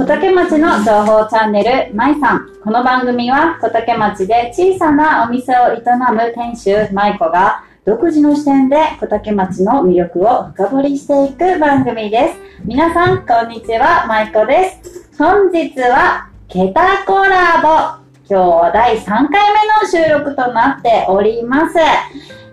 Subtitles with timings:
[0.00, 2.48] 小竹町の情報チャンネル、まいさん。
[2.64, 6.56] この番組は小竹町で小さなお店を営む店
[6.88, 12.38] 主、まいこが独自の視点で小竹町の魅力を深掘りしていく番組です。
[12.64, 15.10] 皆さん、こんにちは、まいこです。
[15.18, 18.00] 本日は、ケタコラボ。
[18.26, 21.76] 今日は第3回目の収録となっております。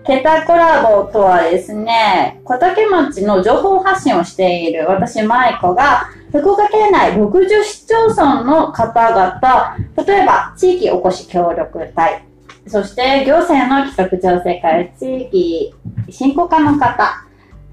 [0.08, 12.24] ケタコラボとはですね、小竹町の情報発信をしている私、舞子が、福岡県内60市町村の方々、例えば地域おこし協力隊、
[12.68, 15.76] そして行政の企画調整会、地域
[16.10, 17.26] 振興課の方、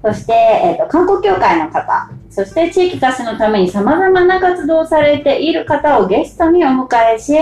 [0.03, 7.33] そして、えーと観光協会の方、そして地域活性のために様々な活動をされている方をゲストにお迎えし、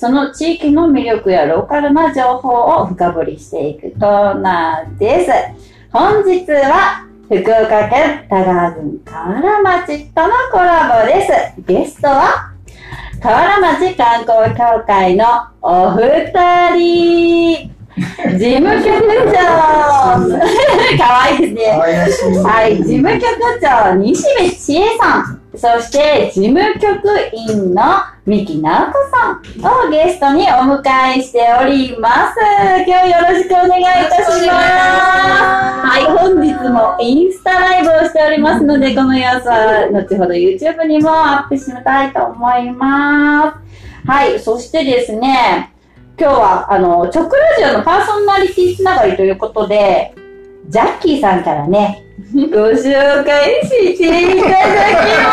[0.00, 5.30] その地域の魅力やローカルな情報を深掘りしていくコーナーです。
[5.92, 11.20] 本日は福岡県田川郡河原町とのコラボで
[11.54, 11.62] す。
[11.66, 12.50] ゲストは
[13.20, 15.26] 河原町観光協会の
[15.60, 17.70] お二人。
[18.38, 19.36] 事務局長
[20.96, 21.76] かわいいですね。
[21.76, 22.38] 可愛らしい。
[22.38, 25.39] はい、事務局長、西部千恵さん。
[25.56, 27.82] そして、事務局員の
[28.24, 30.80] 三木直子さんをゲストにお迎
[31.18, 32.36] えしております。
[32.86, 34.46] 今日よろしくお願いいたします。
[34.46, 44.08] はい、本日もインスタライブをしておりますので、この様子は後ほど YouTube にもアップしたいと思います。
[44.08, 45.74] はい、そしてですね、
[46.16, 50.14] 今日は、あの、直ラジオのパーソナリティつながりということで、
[50.70, 55.32] ジャッキーさんからね、ご紹介していただきま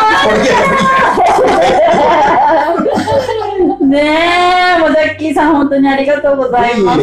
[3.77, 3.85] す。
[3.85, 6.99] ねえ、もうジャッキーさん本当にありがとうございます。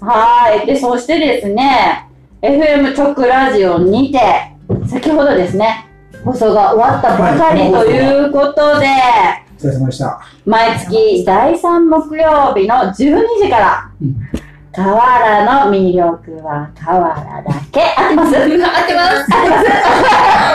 [0.00, 0.66] はい。
[0.66, 2.08] で、そしてですね、
[2.40, 4.18] FM 直ラジオにて、
[4.88, 5.86] 先ほどですね、
[6.24, 8.86] 放送が終わったばかりということで、
[9.58, 10.18] お疲れ様でした。
[10.46, 12.94] 毎月第3木曜日の12
[13.42, 14.16] 時から、うん
[14.74, 17.80] 河原の魅力は河原だけ。
[17.96, 18.70] 合ってます合ってます。
[18.70, 19.14] 合ってます。
[19.14, 19.78] な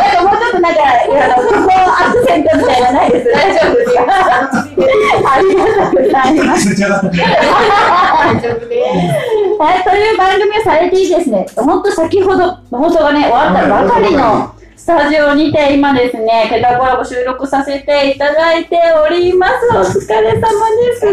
[0.03, 3.31] んかもうちょっとなんか、あの、ここアクセントみたいなのないです。
[3.31, 4.02] 大丈夫ですか
[5.25, 6.75] ありがとうございます。
[6.75, 7.09] 大丈夫
[8.68, 8.84] です。
[9.57, 11.46] はい、という番組をされていいですね。
[11.56, 19.67] ほんと先ほど放送がね、終わったばかりのスタジオにて今ですね、ケタコラボ収録させていただいております。
[19.67, 20.47] お疲れ様で
[20.95, 21.06] す。
[21.06, 21.12] ま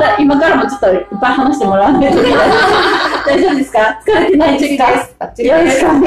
[0.00, 2.36] た今からもちょっといっぱい話してもらうんですけど、
[3.26, 4.00] 大丈夫ですか？
[4.04, 4.90] 疲れてないですか？
[4.90, 6.06] よろしくお願いします。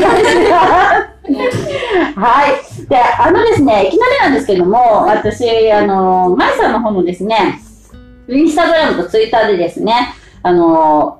[2.20, 2.50] はい。
[2.90, 7.60] で、あのですね、いきなりなんですけども、私、あの、マイさんの方のですね、
[8.28, 10.14] インスタグラムとツイッターでですね、
[10.44, 11.20] あの、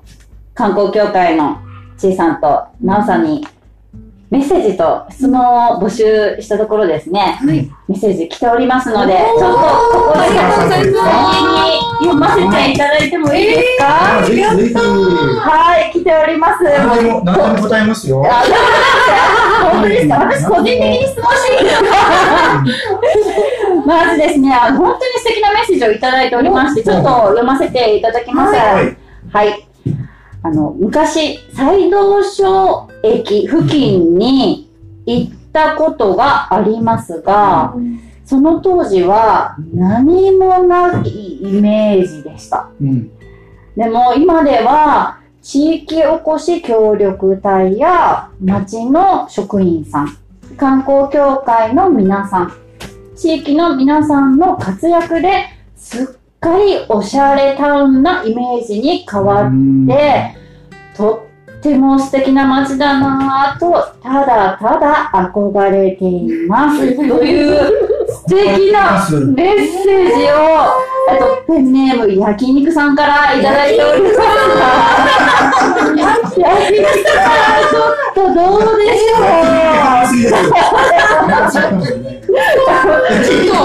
[0.54, 1.56] 観光協会の
[1.96, 3.46] ちいさんとなおさんに
[4.30, 10.26] メッセージと質問を募集したところですね、メッセージ来ておりますので、ちょっとここに
[12.00, 14.74] 読ませていただいてもいいですか、ぜひぜひ。
[14.74, 16.62] はい、来ております。
[16.64, 18.22] 何でも、何でも答えますよ。
[18.30, 18.44] あ
[19.72, 20.14] 本当ですか？
[20.18, 21.88] 私個人的に質問していいですか
[23.86, 28.52] まずですね、本当に素敵なメッセージをいただいておりまして、ちょっと読ませていただきます。
[28.54, 28.96] はい
[29.30, 29.67] はい。
[30.42, 34.70] あの、昔、西道所駅付近に
[35.06, 37.74] 行ったことがありますが、
[38.24, 42.68] その当時は何もないイメージでした。
[42.80, 43.10] うん。
[43.76, 50.16] でも今では地域おこし協力隊や町の職員さん、
[50.56, 52.52] 観光協会の皆さん、
[53.16, 56.06] 地域の皆さんの活躍ですっ
[56.40, 59.52] かりおしゃれタウンなイメージに変わっ
[59.86, 60.36] て、
[60.96, 61.26] と
[61.58, 66.94] っても素敵な街だなぁと、ただただ憧れています。
[66.96, 67.46] という
[68.06, 69.04] 素敵な
[69.34, 70.36] メッセージを、
[71.10, 74.14] あとペンネーム焼肉さんからいただいております。
[76.40, 76.96] 焼肉さん、
[77.68, 77.78] ちょ
[78.10, 79.16] っとどうでしょ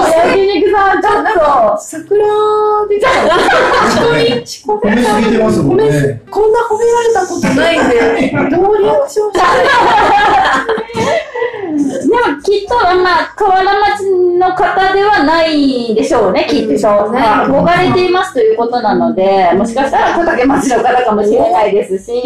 [1.54, 1.78] ちょっと。
[1.78, 2.26] 桜
[5.30, 6.22] でますもんね。
[6.30, 9.36] こんな褒められたことないんで、どうリアクションし
[11.74, 13.64] でもきっと、まあ、河原
[13.96, 14.04] 町
[14.38, 16.72] の方ではないでしょうね、きっと。
[17.12, 22.22] ねまあ憧れていますということなので、もしかしたら小竹町の方かもしれないですし、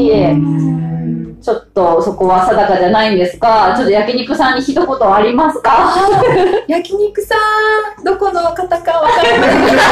[1.40, 5.94] ちょっととそこは定かじゃないんですが、ちょっと焼肉さんに一言ありますか？
[6.66, 7.34] 焼肉さ
[8.00, 9.82] ん、どこの方かわからないけど、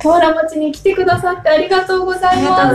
[0.02, 2.74] 河原町に来てくださってありがとうございます。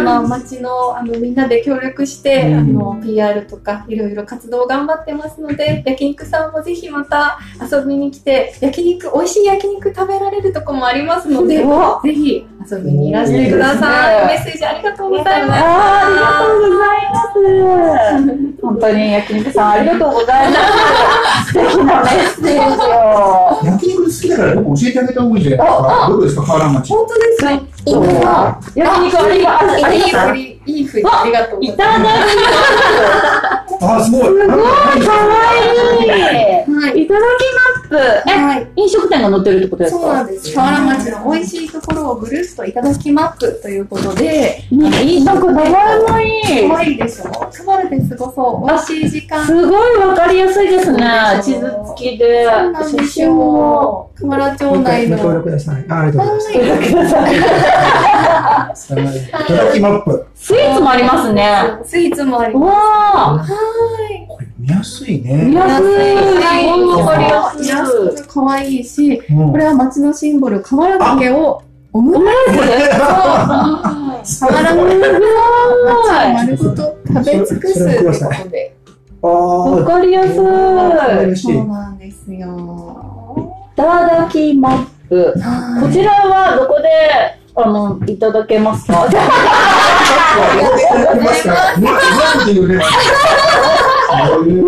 [0.00, 7.38] 今、町のあのみんなで協力して、うんあの PR とかいろいろ活動を頑張ってますので、焼肉さんもぜひまた
[7.70, 14.22] 遊びに来て、焼肉、美味しい焼肉食べられるとこもありますので、わぜひ遊びにいらしてください。
[14.22, 15.62] うんメッセージありがとうございます。
[15.62, 17.43] ありがとうございます。
[18.62, 20.56] 本当に焼肉さんありがとうございま
[21.44, 21.52] す。
[21.52, 23.64] 素敵なメッセージを。
[23.64, 26.06] 焼肉好きだから僕教えてあげた方がいいんじゃないですか？
[26.08, 26.88] どうですか、河原町。
[26.94, 27.50] 本当ですか
[28.74, 32.00] 焼肉ありいい振り、ありがとうございいただき
[33.80, 34.22] あ、すごい。
[34.22, 34.62] すすごいかわ
[35.54, 35.68] いい。
[35.68, 35.74] ま
[36.64, 36.70] す。
[36.86, 37.02] はい。
[37.02, 37.22] いただき
[37.90, 38.30] マップ。
[38.30, 38.66] え、はい。
[38.76, 40.00] 飲食店が載ってるってことですか？
[40.00, 40.54] そうなんです。
[40.54, 46.68] 河原町の美味しいところをぐるっといただきマップということで、ねいい、なんか名前もいい。
[46.68, 47.24] 可愛いでしょ？
[47.30, 48.68] 河原ですごそう。
[48.68, 49.44] 美味しい時間。
[49.44, 51.04] すごいわかりやすいですね。
[51.42, 51.72] 地図付
[52.12, 52.44] きで。
[52.44, 53.44] そうなんです写真も。
[53.44, 54.10] よ。
[54.20, 55.16] 河原町内の。
[55.18, 55.84] ご協力ください。
[55.88, 56.64] あありがとうございは
[58.70, 58.92] ます。
[58.94, 58.96] い
[59.30, 60.26] ただきマップ。
[60.54, 61.42] スイーツもありますね。
[61.84, 61.88] い。
[61.88, 62.64] スイーツもあります。
[62.66, 63.38] わあ。
[63.38, 64.26] はい。
[64.28, 65.52] これ見やすい見ね。
[65.54, 65.86] やすい。
[65.86, 65.90] す
[66.40, 67.68] はいごいわかりやすい。
[67.68, 71.62] 安く可愛いし、うんこれは町のシンボル、河原竹を
[71.92, 72.34] オムライ
[74.24, 74.84] ス河原の
[76.34, 78.76] 丸ごと食べ尽くすということで。
[79.22, 79.30] ああ
[79.70, 80.46] わかりやすいそう。
[80.46, 81.18] な
[81.90, 83.52] んですよ。
[83.72, 85.34] いただきマップ。
[85.80, 86.88] こちらはどこで、
[87.56, 89.04] あの、いただけますか？
[89.04, 89.10] ど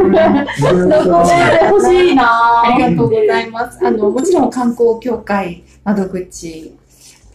[0.02, 3.84] こで欲しいなありがとうございます。
[3.86, 6.74] あの、もちろん観光協会窓口、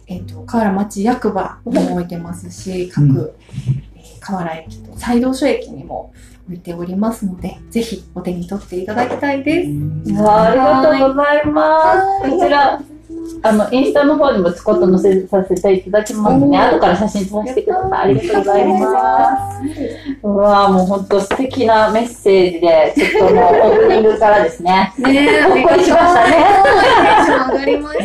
[0.06, 2.50] えっ、と、河原町役場も置いてます。
[2.50, 3.30] し、各、うん
[3.96, 6.12] えー河原駅と西道所駅にも
[6.46, 7.26] 置いております。
[7.26, 9.68] ので、ぜひお手に取っていただきたいです。
[10.24, 12.30] ありがとうございます。
[12.30, 12.80] こちら、
[13.42, 16.58] あの、インスタの方にもちょこっと載せさせていただきますね。
[16.58, 18.00] 後から写真撮らせてください。
[18.00, 18.80] ありがとうございま
[19.48, 20.26] す。
[20.26, 24.92] うわあもう本当素敵なメッセージで、ちょっともうオープニングからですね。
[24.98, 26.36] ねえ、ほっこりしましたね。
[27.52, 27.98] 上がりまし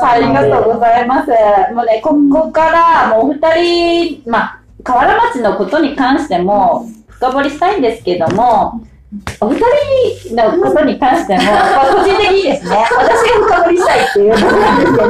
[0.00, 0.10] た。
[0.12, 1.30] ありがとうございます。
[1.74, 8.80] もうね、ここからもうお二人、まあ、河原町のことに関しても深掘りしたいんですけども、
[9.40, 9.60] お二
[10.26, 15.08] 人のことに関しても、まあ、個人的にですね、 私が深掘りしたいっていうのなんですけど、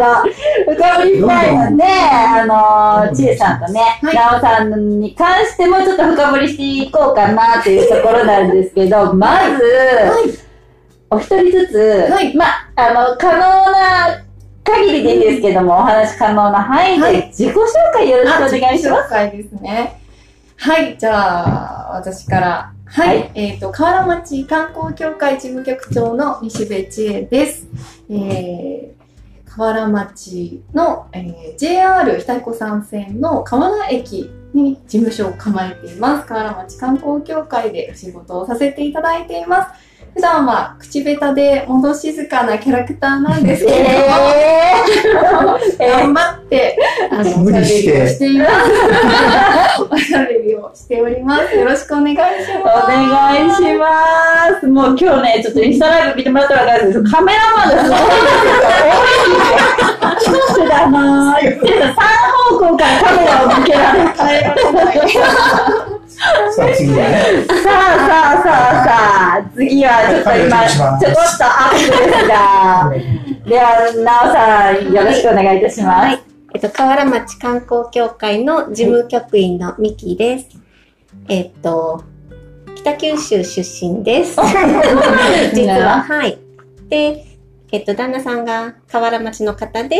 [0.75, 10.45] 深掘りしたいので、あの、ちえさんとね、はいなおさんに関してもちょっと深掘りしていこうかなというところなんですけど、まず、
[11.11, 14.25] お一人ずつ、はいまあ、あの、可能な
[14.65, 17.63] 限りでいいですけども、お話可能な範囲はで自己紹
[17.93, 19.07] 介よろしくお願いします。
[19.07, 20.01] 紹介ですね。
[20.57, 22.74] はい、じゃあ、私から。
[22.95, 27.67] はい、えっ、と、河原町観光協会事務局長の西部千恵です。
[28.09, 36.29] えー、河原町の、えー JR 日田子山線の河原駅に事務所を構えています。
[36.29, 39.84] 河原町観光協会でお仕事をさせていただいています。
[40.15, 43.89] 普段は口下手で物静かなキャラクターなんですけれども、
[45.81, 46.79] え頑張って、
[47.11, 49.83] あの、おしゃべりを無理してしています。
[49.91, 51.57] おしゃべりをしております。
[51.57, 52.21] よろしくお願いし
[52.57, 52.87] おます。
[52.89, 54.67] 願いします。
[54.69, 58.85] もう今日ね、ちょっとインスタライブ見てもらったら分かるんですけど、カメラマンがすごいんですよ。
[58.85, 59.43] 多いんで
[60.55, 60.69] すよ。
[60.69, 61.41] だなぁ。
[61.41, 61.97] 三
[62.51, 65.09] 方向からカメラを向けられ変えられない。
[66.15, 67.45] さあ次はね。
[67.47, 68.89] さあさあさあさ
[69.37, 72.93] あ、次はちょっと今、ちょこっとアップですが、
[73.49, 76.07] では、なおさん、よろしくお願いいたします。
[76.07, 76.23] はい。
[76.55, 80.49] えっと、河原町観光協会の事務局員のミキです。
[81.29, 82.05] えっと、
[82.77, 84.39] 北九州出身です。
[85.55, 86.39] 実は、はい。
[86.89, 87.25] で、
[87.73, 89.97] えっと、旦那さんが河原町の方で、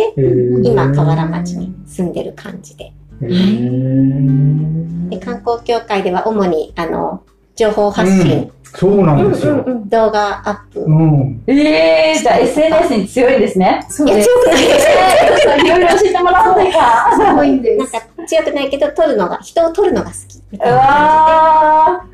[0.63, 2.93] 今、河原町に住んでる感じで。
[3.21, 7.23] で、観光協会では主に、あの、
[7.57, 9.65] 情報発信、そうなんですよ。
[9.87, 10.81] 動画アップ。
[10.81, 11.43] うん。
[11.47, 13.87] えー、じゃあ SNS に強いですね。
[13.89, 14.29] そういや、です。
[14.29, 14.87] 強くないです。
[14.89, 17.13] えー、いろいろ教えてもらおうか。
[17.17, 17.93] すごいんです。
[17.93, 20.39] なんか強くないけど、撮るのが、人を撮るのが好き。
[20.53, 22.03] ういな感わー。
[22.03, 22.09] じ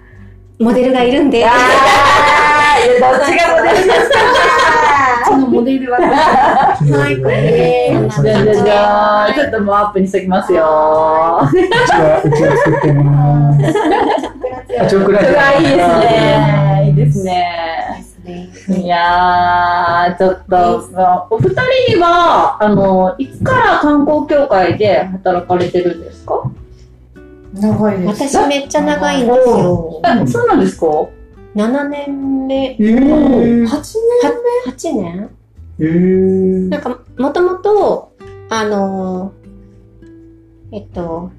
[0.58, 1.46] でモデルがいるんで。
[1.46, 10.58] あー、いやどっちがモデルですかこのモデルは、はい、これでじゃあじゃあじゃあちょっともうアップにしときますよ。
[10.60, 11.58] うち
[11.92, 13.60] は、うちは作ってます。
[13.60, 13.64] い
[14.82, 14.84] い
[15.66, 16.84] ですね。
[16.86, 17.76] いいですね。
[18.68, 21.48] いやー、ちょっと、お二
[21.88, 26.42] 人は、あの、いつから観光協会で働かれてるんですか？
[27.54, 28.28] 長いです。
[28.38, 30.00] 私めっちゃ長いんですよ。
[30.04, 30.86] え、そうなんですか？
[31.54, 33.68] 7年目、えー、8
[34.66, 35.30] 8年？
[35.80, 36.68] えー。
[36.68, 38.12] なんか、もともと、
[38.48, 41.32] あのー、えっと、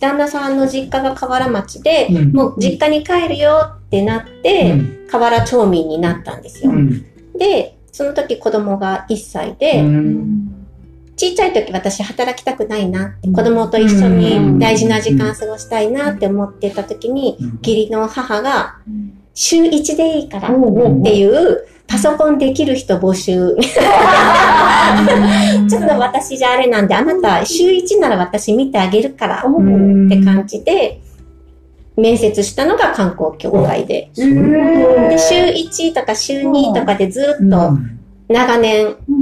[0.00, 2.32] 旦那さんの実家が河原町で、うん。
[2.32, 4.74] もう実家に帰るよってなって、
[5.10, 6.70] 河原町民になったんですよ。
[6.70, 7.04] うん。
[7.38, 10.51] で、その時子供が1歳で、うん
[11.16, 13.34] ちっちゃい時私働きたくないなって、うん。
[13.34, 18.76] 子供と一緒に大事な時間過ごしたいなって思ってた時に、義理の母が、
[19.34, 20.52] 週1でいいからっ
[21.02, 23.56] ていう、パソコンできる人募集。
[25.68, 30.06] ちょっと私じゃあれなんで、あなた週1なら私見てあげるからうん。
[30.06, 31.00] って感じで、
[31.96, 34.10] 面接したのが観光協会で。
[34.14, 37.78] で週1とか週2とかでずっことと
[38.28, 39.21] 長年うん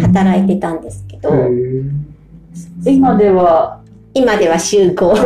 [0.00, 1.30] 働いてたんですけど、
[2.84, 3.78] 今では？
[4.14, 5.14] 今では週5。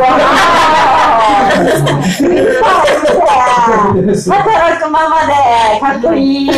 [3.67, 5.33] 働くままで、
[5.81, 6.51] かっこいい。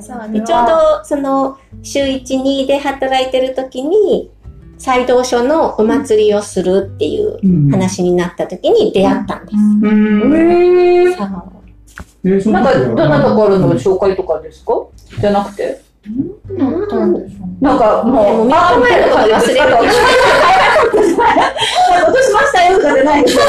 [0.00, 4.30] そうでちょうどその週1、2で働いてる時に、
[4.78, 9.56] 斎藤署のお祭りをするっていううん話になった時に出会ったんです。
[9.82, 11.28] うんえそう
[12.24, 14.72] えーそなんか、どんなところのうん紹介とかですか？
[15.20, 15.80] じゃなくて？
[17.60, 19.90] なんかもう、もう3日前のこと忘れるけどなんか
[22.06, 23.36] 落としましたよとかじゃないです。
[23.36, 23.42] よ。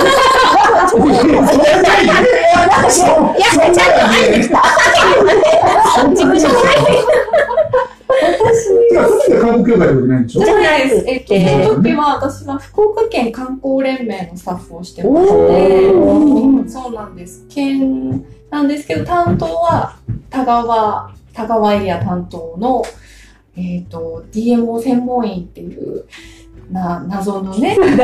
[3.37, 4.55] いや、ちゃんと入ってきた。
[6.09, 6.95] 事務所に入ってき
[8.91, 11.05] いや、それで観光協会ってことないんでしょじゃないです。
[11.07, 11.39] えっと、そ
[11.75, 17.45] の時は私は福岡県観光連盟のスタッフをしてましおて、ーそうなんです。
[17.49, 18.87] 県なんです。
[18.87, 19.95] けど、担当は
[20.29, 22.83] 田川、田川エリア担当の、
[23.55, 26.05] えっ、と、DMO 専門員っていう、
[26.69, 27.95] な、謎のね、 難し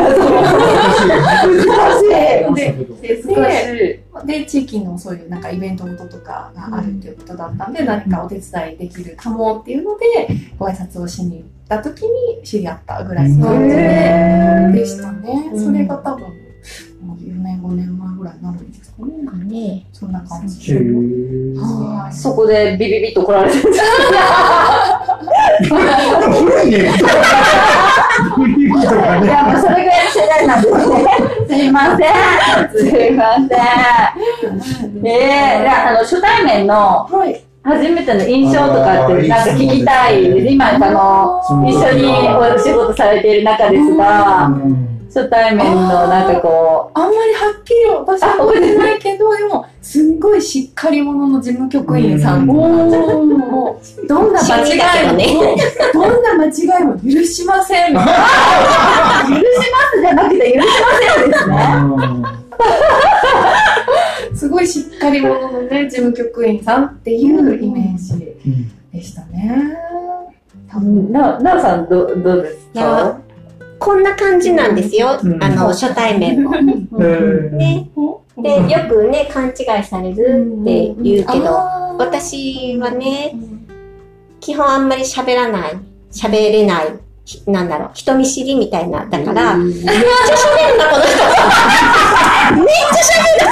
[2.06, 2.10] い。
[2.10, 4.27] で難しでい。
[4.27, 10.06] で、地域のそういうなんかイベントごととかがあるっていうことだったんで、何かお手伝いできるかもっていうので、
[10.58, 15.50] ご挨拶をしに行った時に知り合ったぐらいの感じで、へでしたね。
[15.54, 16.45] うんそれが多分、
[17.14, 19.14] 4年、5年前ぐらいになるんですかね。
[19.26, 19.86] たね。
[19.94, 20.82] そんな感じへで。
[20.82, 22.14] ーはい。
[22.14, 23.74] そこでビビビッと来られてる。
[26.34, 26.92] 古いね。
[28.36, 29.28] 古いとかね。
[29.28, 31.08] いや、もうそれぐらいの世代なんですね。
[31.48, 32.10] すいません。
[32.72, 33.48] すいません。
[35.06, 37.42] ええー、あの、初対面のはい。
[37.66, 40.54] 初めての印象とかって、なんか聞きたいです。
[40.54, 44.52] 今、あの、一緒にお仕事されている中ですが、
[45.15, 52.41] 初対面のなんかこあんまりはっきり私は覚えてないけど、でも、すんごいしっかり者の事務局員さん。
[52.41, 55.55] うんもう、どんな間違いも、
[55.93, 57.93] どんな間違いも許しません。
[57.95, 58.12] 許しま
[59.93, 60.74] すじゃなくて許しま
[61.15, 61.55] せんですね。
[64.36, 68.13] すごいしっかり者のね、事務局員さんっていうイメージ
[68.45, 69.77] うんでしたね。
[70.69, 71.10] 多分。
[71.13, 73.17] な、なおさん、ど、どうですか？
[73.86, 75.20] こんな感じなんですよ。
[75.24, 75.44] うん。
[75.44, 76.60] あの、初対面も。
[76.60, 77.88] ね。
[78.36, 81.51] で、よくね、勘違いされるって言うけど、
[82.00, 83.36] 私はね、
[84.39, 85.77] 基本あんまり喋らない、
[86.12, 89.98] 喋れない、ひなんだろう、人見知りみたいな、だから、めっちゃ喋
[90.72, 91.13] るな、この人。
[92.56, 93.46] めっちゃ喋る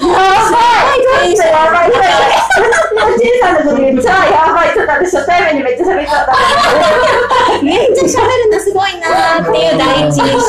[0.00, 0.14] や
[0.50, 1.90] ばい、やばい。
[1.90, 4.74] 今、ちいさんのこと言っちゃやばい。
[4.74, 7.62] ちょっと私初対面にめっちゃ喋っちゃった。
[7.62, 10.46] めっちゃ喋るのすごいなーっていう第一印象。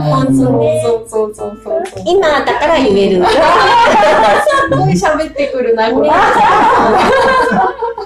[0.00, 0.82] 本当ね。
[0.84, 2.02] そうそう そうそうそう。
[2.04, 3.24] 今だから言える。
[3.24, 6.10] すごい喋ってくるな、これ。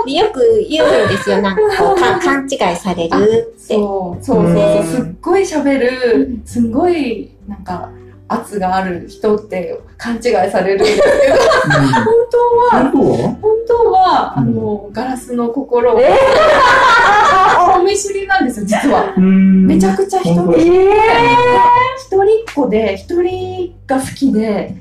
[0.06, 3.74] でよく言うんですよ、なんかこう、か勘違いされるって。
[3.74, 4.84] そうそうそう。
[4.84, 7.88] すっごい喋る、すんごい、なんか、
[8.28, 10.76] 圧がある人って勘違いされる。
[10.76, 10.78] ん。
[10.78, 16.16] ですけど、本当は、本当はあの、ガラスの心を、え
[17.72, 19.14] 人見知りなんですよ、実は。
[19.16, 19.66] うん。
[19.66, 20.76] めちゃくちゃ人本当見知り。
[20.76, 20.92] え
[21.98, 24.74] 一人っ子で、一人が好きで、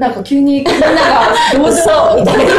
[0.00, 1.70] なんか急にみんなが同情
[2.16, 2.54] みたいな。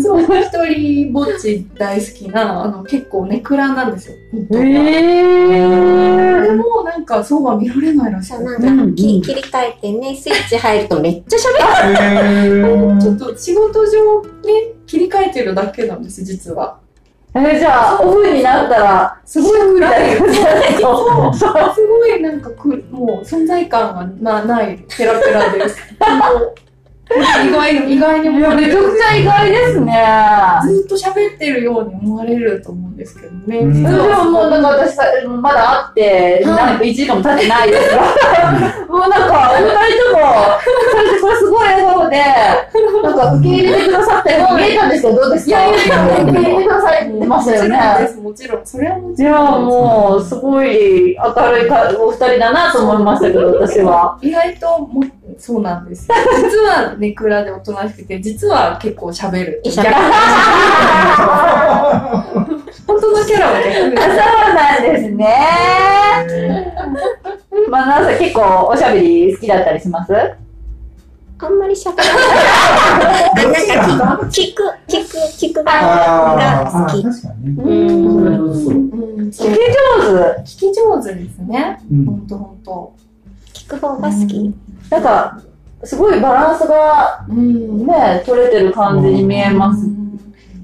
[0.00, 4.14] そう、一人ぼっち大好きな、あの、結構ネクラなんですよ。
[4.34, 6.56] えでー。
[6.56, 8.66] も、なんか、そうは見られないらしそう、くて。
[8.66, 13.02] なんか、き切り替えてね、スイッチ入るとめっちゃ喋る。
[13.02, 14.28] ちょっと仕事上ね、
[14.86, 16.78] 切り替えてるだけなんです、実は。
[17.34, 20.16] えー、じゃあ、オフになったら、すごい暗い。
[20.80, 21.74] そうそう。
[21.74, 25.78] すごいなんかく、もう存在感が、まあ、ない、ペラペラです。
[27.46, 28.66] 意外、意外にいや、思われる。
[28.68, 30.04] めちゃくちゃ意外ですね。
[30.66, 33.58] ずっと喋ってるように思われると思うんですけどね。
[33.58, 35.02] うん実それははもうなんか私さ、
[35.40, 40.22] まだ会って、はいなんか1時間も経ってないですから、 もうなんか、お二人とも、
[40.92, 42.16] 最初からすごい笑顔で、
[43.02, 45.58] なんか受け入れてくださったように見えたんですけど、どうですか？
[45.58, 47.76] いやいやいや受け入れてくださってましたよね。
[47.76, 48.66] もちろんです、もちろん。
[48.66, 49.64] それはもいや、ちろん。
[49.66, 54.16] もう、すごい明るいかお二人だなと思いましたけど、私は。
[54.22, 55.02] 意外とも、
[55.38, 56.14] そうなんですよ。
[56.36, 59.60] 実はネクラでおとなしくて、実は結構喋る。
[62.86, 63.94] 本当のキャラは逆そう
[64.54, 65.26] なんですね。
[67.68, 70.12] まあ、なんせ結構おしゃべり好きだったりします？
[70.14, 72.14] あんまり喋らない。
[73.34, 77.02] あ、なんか聞く、聞く、聞くが好き。
[77.02, 77.62] 確かにね。
[77.64, 77.66] う
[78.48, 78.54] ん。
[78.54, 78.74] そう。
[78.74, 79.50] うん、聞き上
[80.44, 81.80] 聞き上手ですね。
[81.90, 82.92] うんほんとほんと。
[83.52, 84.54] 聞く方が好き。
[84.88, 84.94] 手。
[84.94, 85.40] なんか、
[85.84, 87.86] すごいバランスがうん。
[87.86, 89.86] ね、取れてる感じに見えます。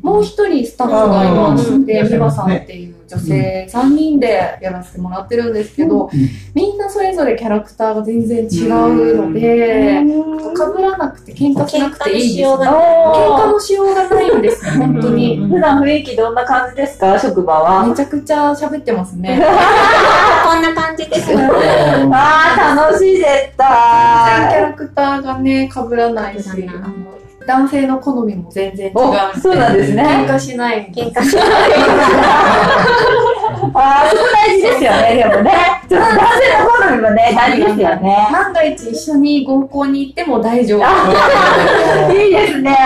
[0.03, 6.11] もう一人スタッフがいましうんて、美和さんっていう女性3人でやらせてもらってるんですけど、
[6.55, 12.51] みんなそれぞれキャラクターが全然違うので、被らなくて喧嘩しなくていいです。
[12.51, 12.71] 喧嘩のしようが喧
[13.33, 15.37] お嘩のしようがないんですよ、本当に。
[15.39, 17.19] 普段雰囲気どんな感じですか？
[17.19, 17.87] 職場は。
[17.87, 19.41] めちゃくちゃ喋ってますね。
[20.45, 21.39] こんな感じですよ。
[22.13, 24.63] ああ、楽しい、絶全然キャ対。
[24.63, 27.18] ラクターがね、被らないし、被らないあの
[27.49, 28.93] 男性の好みも全然違う。
[29.41, 31.45] そうなんですね喧嘩しないんで喧嘩しない。
[33.75, 35.53] ああ、そこ大事ですよね、でもね。
[35.89, 38.29] ちょっと男性の好みもね、大事ですよね。
[38.31, 42.13] 万が一一緒に合コンに行っても大丈夫。
[42.13, 42.77] いいですね。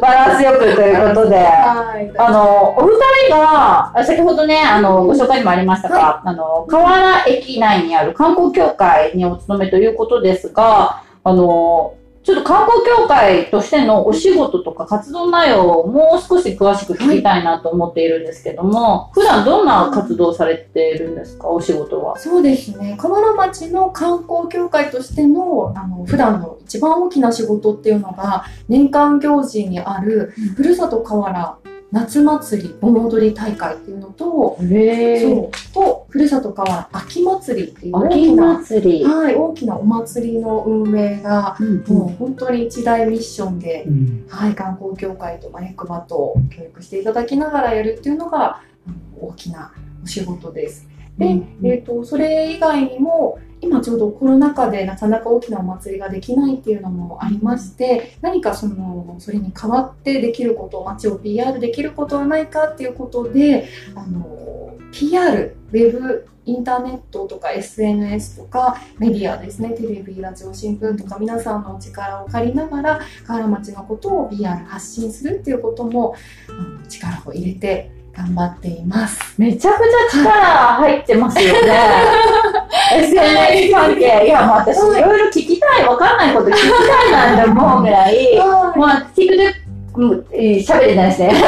[0.00, 1.36] バランスよくということで。
[1.36, 2.12] はい。
[2.16, 2.92] あの、お二
[3.26, 22.16] 人が、あ先ほどね、あの、ご紹介にもありましたが、あの、河原駅内にある観光協会にお勤めということですが、あの、ちょっと観光協会としてのお仕事とか活動内容をもう少し詳しく聞きたいなと思っているんですけども、普段どんな活動をされているんですか、お仕事は？
[22.16, 22.96] そうですね。
[22.96, 31.58] 河原町の観光協会としての、あの、普段の一番大きな仕事っていうのが、年間行事にある、ふるさと河原
[31.92, 38.44] 夏祭り盆踊り大会っていうのと、へそう、と、ふるさと河原秋祭りっていう大秋きな。
[39.14, 48.62] はい、大きなお祭りの運営が、うんもう本当に一大ミッションで、うんはい、観光協会とマネクバと協力していただきながらやるっていうのが、
[49.20, 50.91] 大きなお仕事です。
[51.18, 76.16] で、うんえっ、と、それ以外にも、今ちょうどコロナ禍でなかなか大きなお祭りができないっていうのもありまして、何かその、それに代わってできること、街を PR できることはないかっていうことで、あの、PR、ウェブ、インターネットとか SNS とかメディアですね、テレビ、ラジオ、新聞とか皆さんのお力を借りながら、河原町のことを PR 発信するっていうことも、
[76.48, 79.40] あの力を入れて頑張っています。
[79.40, 79.78] めちゃく
[80.12, 80.30] ちゃ力
[80.76, 81.72] 入ってますよね。
[82.94, 84.26] SNS 関係。
[84.26, 85.96] いや、もう私、いろいろ聞きたい、わ。
[85.96, 90.26] かんないこと聞きたいなんて思うぐらい、もう、TikTok、
[90.62, 91.32] 喋れないですね。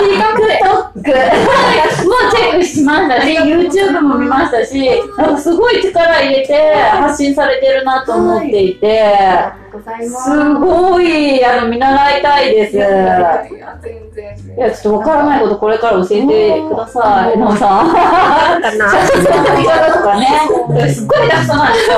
[0.00, 10.30] TikTok、もうチェックしましたし、YouTube も見ましたし、なんかすごい力入れて発信されてるなと思っていて、ありがとうございます。
[10.30, 12.76] すごい、あの、見習いたいです。
[12.76, 13.46] いや
[13.82, 14.56] 全然。
[14.56, 17.92] いや、ちょっとわからないことこれから教えてください、なおさん。
[17.92, 21.96] かな写真の撮り方とかね、すっごいなんですよ、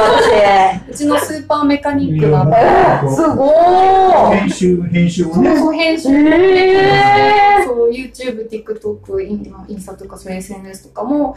[0.90, 2.56] うちのスーパーメカニックなんで。
[2.56, 3.16] 私。
[3.16, 4.38] すごーい。
[4.40, 5.56] 編集、編集をそうね。
[5.56, 11.36] そう編集へそう YouTube、TikTok、インインスタとかそういう SNS とかも、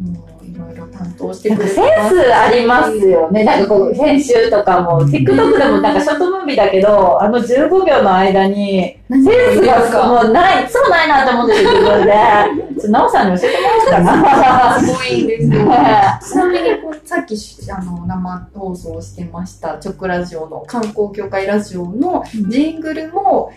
[0.00, 3.44] もういろいろ担当してくれてセンスありますよね。
[3.44, 12.12] なんかこう、編集とかも、TikTok でもなんかショートムービーだけど、あの15秒の間に、何センスがもうない、そうないなって思ってる自分で、
[12.80, 14.18] ちょなおさんに教えてもらおうか？
[14.74, 14.80] な。
[14.80, 15.48] すごいんですよ。
[15.68, 16.18] ね。
[16.22, 23.52] ちなみにこうさっきしあの生放送してました直ラジオの観光協会ラジオのジングルも、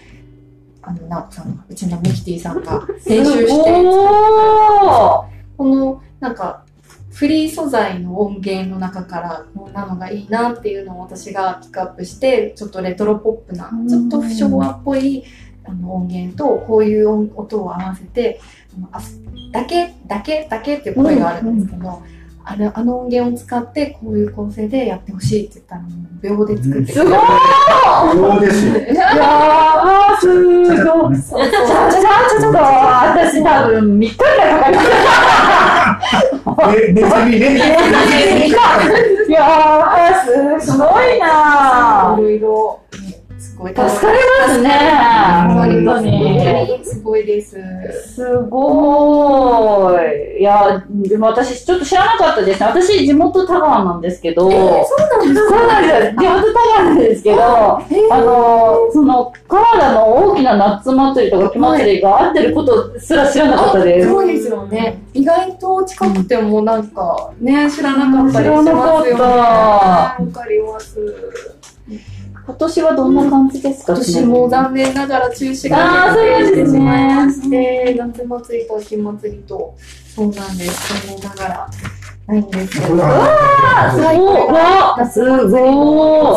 [0.82, 5.26] あのなおさんがうちのミキティさんが編集してお
[5.58, 6.64] このなんか
[7.12, 15.26] フリー素材の音源の中からこんなのがいいなっていうのを私がピックアップしてちょっとレトロポップなうんちょっと昭和っぽい
[15.66, 18.40] あの音源とこういう音音を合わせて
[18.78, 19.02] あのあ
[19.52, 22.02] だけだけだけっていう声があるんですけど、
[22.44, 25.82] あれあの音源を使ってこういう構成でやってほしいって言ったら
[26.22, 27.20] 秒で作ってすごい
[28.14, 28.74] そうですよ。
[28.74, 30.66] いやー、すごい。
[30.66, 35.73] ちょちょちょちょちょっと、私多分3日ぐらいかかります。
[36.76, 37.58] え、 別にね。
[39.28, 42.80] いやー、すごいなーいろいろ
[43.64, 44.70] ごい助かりますね。
[45.48, 46.86] 本当に。
[46.86, 47.58] すごいです。
[48.16, 50.42] すごーい。
[50.42, 52.66] いや、でも私ちょっと知らなかったですね。
[52.66, 56.12] 私地元田川なんですけど、そうなんですそうなんですよ。
[56.12, 57.82] 地元田川なんですけど、あ
[58.20, 64.10] の、その、川田の大きな夏祭りとか秋祭りが合ってることすら知らなかったです。
[64.10, 65.02] そうですよね。
[65.14, 69.20] 意外と近くてもなんかね、知らなかったりし知らなかっますよね。
[69.20, 71.00] たわかります。
[72.46, 73.94] 今年はどんな感じですか？
[73.94, 79.76] 今年も残念ながら中止あがーそうなんですねしまいまして、夏祭りと秋祭りと、
[80.16, 81.08] そうなんです。
[81.08, 81.70] 残念ながら
[82.28, 83.00] ないんですけど。
[83.02, 84.18] あすごい
[84.52, 85.50] わすご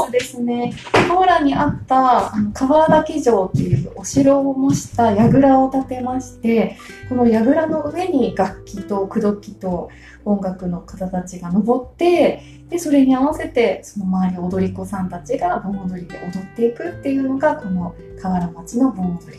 [0.02, 0.72] そうですね。
[1.08, 6.76] 河原にあったあの河原岳城っていうお城を模した櫓を建てまして、
[7.08, 9.90] この櫓の上に楽器と口説きと
[10.26, 19.38] 音楽の方たちが登って、で、それに合わせてその周り踊り子さんたちが盆踊りで踊っていくっていうのがこの河原町の盆踊り。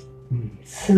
[0.66, 0.94] す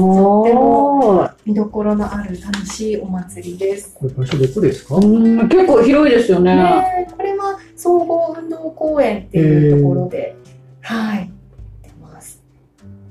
[0.00, 1.28] ごい。
[1.44, 3.94] 見どころのある楽しいお祭りです。
[3.94, 4.96] これ場所どこですか？
[4.96, 6.56] うん、結構広いですよね。
[6.56, 10.36] ね、これは総合運動公園っていうところで、
[10.80, 11.43] はい、やってます。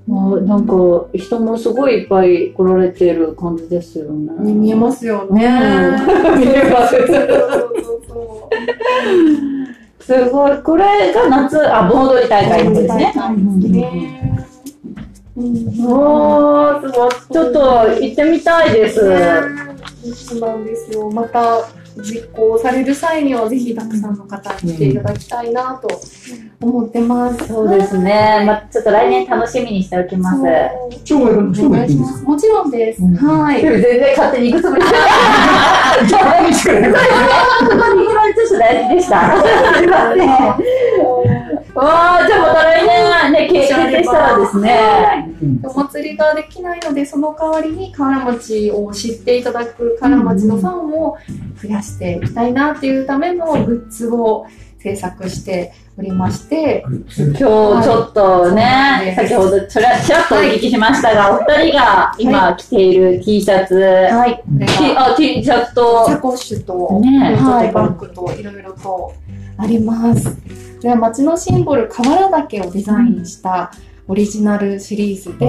[0.09, 0.11] あ
[0.41, 0.73] なんか
[1.13, 4.33] 人もすごいいっぱい来られてる感じですよね。
[4.43, 5.45] ね見えますよね。
[5.45, 6.95] うん 見えます
[9.99, 10.57] すごい。
[10.61, 13.13] これが夏、あ、盆踊り大会ですね。
[13.69, 14.45] ね。
[15.37, 15.45] うん
[15.87, 17.11] おー、すごい。
[17.31, 17.59] ちょっと
[18.01, 18.99] 行ってみたいです。
[20.13, 21.09] そうなんですよ。
[21.09, 21.59] また
[21.97, 25.87] 実行される際にはぜひたくさんの方に来ていただきたいなと
[26.61, 27.47] 思ってます。
[27.47, 28.43] そうですね。
[28.45, 30.41] まあ、ちょっと来年楽しみにしておきます。
[31.03, 32.23] 超がいるの超お願いします。
[32.23, 33.03] もちろんです。
[33.03, 33.61] うんはい。
[33.61, 34.97] 全然勝手に行くつもりじゃな
[36.03, 36.07] い。
[36.07, 36.87] じゃあ何しここに
[38.05, 39.41] 一番ちょっと大事でした。
[39.77, 40.25] すいませ
[41.49, 41.52] ん。
[41.75, 43.13] わあ、じゃあまた来年。
[43.31, 45.29] ね、経験でしたらですね。
[45.63, 51.17] お祭りができないので、その代わりに河原町を知っていただく河原町のファンを
[51.61, 54.45] 増やしていきたいなっていうためのグッズを
[54.79, 64.43] 制作しておりまして、今日ちょっとね、先ほどちらちらっとお聞きしましたが、お二人が今着ている T シャツ、はい。
[64.97, 67.39] あ T シャツサと、コッシュと、ね
[67.73, 69.13] バッグといろいろと
[69.57, 70.72] あります。
[70.83, 73.71] これは町のシンボル、河原岳をデザインした
[74.05, 75.45] オリジナルシリーズで、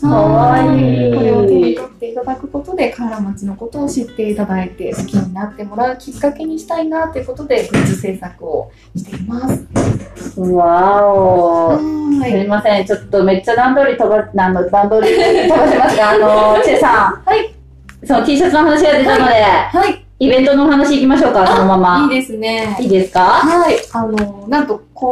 [0.00, 10.40] かわいこれを手に取っていただくことで、河原町のことを知っていただいて、好きになってもらうきっかけにしたいなということで、グッズ制作をしています。
[10.40, 11.68] わお。
[11.68, 11.84] はす
[12.32, 17.22] みません、ちょっとめっちゃ段取り飛ば、あの、段取り飛ばしますが、あの、チェさん。
[17.22, 17.54] はい。
[18.02, 20.07] その T シャツの話が出たので、はい。
[20.20, 22.00] イベントのお話行きましょうか、そのまま。
[22.12, 22.76] いいですね。
[22.80, 23.20] いいですか？
[23.20, 23.76] はい。
[23.92, 25.10] あの、なんと、今、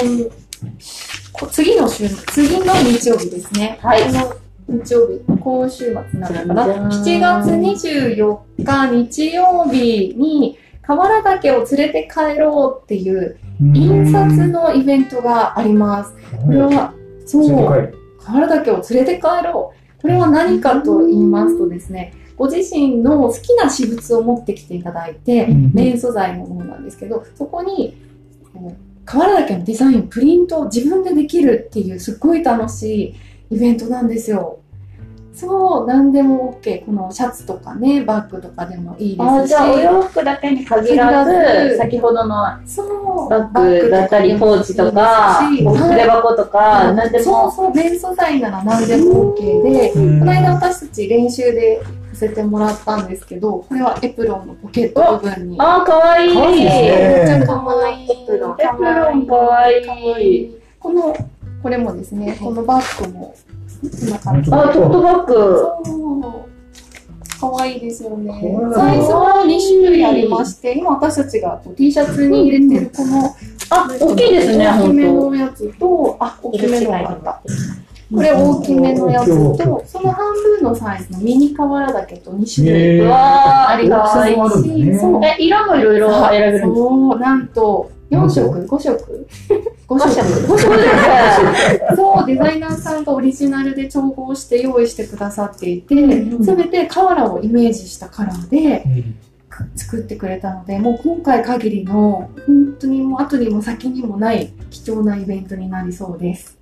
[1.33, 3.79] こ次の週、次の日曜日ですね。
[3.83, 6.91] はいこの日曜日、今週末になるのかな？
[6.91, 16.15] じゃん7月24日日曜日に、河原岳を連れて帰ろうっていう印刷のイベントがあります。
[16.45, 16.93] これは、
[17.25, 17.47] そう、
[18.19, 20.03] 河原岳を連れて帰ろう。
[20.03, 27.97] これは何かと言いますとですね、ご自身の好きな私物を持ってきていただいて、メイン素材のものなんですけど、そこに、
[28.53, 33.17] こう河原岳のデザイン、プリントを自分でできるっていう、すっごい楽し
[33.51, 34.59] いイベントなんですよ。
[35.33, 36.87] そう、何でも OK。
[36.87, 39.31] このシャツとかね、バッグとかでもいいですし。
[39.31, 43.29] あじゃあお洋服だけに限らずず、先ほどのそう。
[43.29, 47.25] バッグだったり、ポーチとか、お筆箱とか、何でも。
[47.25, 55.57] そうそう、メイン素材なら何でも OK で、この間私たち練習でさせてもらったんですけど、これはエプロンのポケット部分に。
[55.61, 56.35] あー、かわいい。
[56.35, 58.11] かわいいですねめっちゃかわいい。
[58.11, 60.57] エプロンかわいい。
[60.81, 61.17] この、
[61.63, 63.35] これもですね、このバッグも、
[63.83, 64.51] こんな感じ。
[64.51, 65.35] あ、トートバッグ。
[65.85, 66.57] そう。
[67.41, 68.33] かわいいですよね。
[68.75, 73.37] サイズは2種類ありまして、今私たちがこう T シャツに入れてるこの、
[73.71, 74.93] あ、大きいですね、大き。
[74.93, 77.43] めのやつと、あ、大きめのがあった。
[78.15, 79.27] これ大きめのやつ
[79.59, 85.25] と、その半分のサイズのミニカワラだけと2種類へーうわー、ありがたい大きさもあるんだねし、そう。
[85.25, 86.75] え、色もいろいろ選べるんですか？
[86.75, 89.27] そう、なんと、4色 ?5 色
[89.89, 90.09] ?5 色。
[90.09, 91.81] そうですね。
[91.97, 98.85] そう、デザイナーさんがオリジナルで調合して用意してくださっていて、うんすべてカラーをイメージしたカラーで
[99.75, 106.56] 作ってくれたので、もう今回限りの、本当にもう後にも先にもない貴重なイベントになりそうです。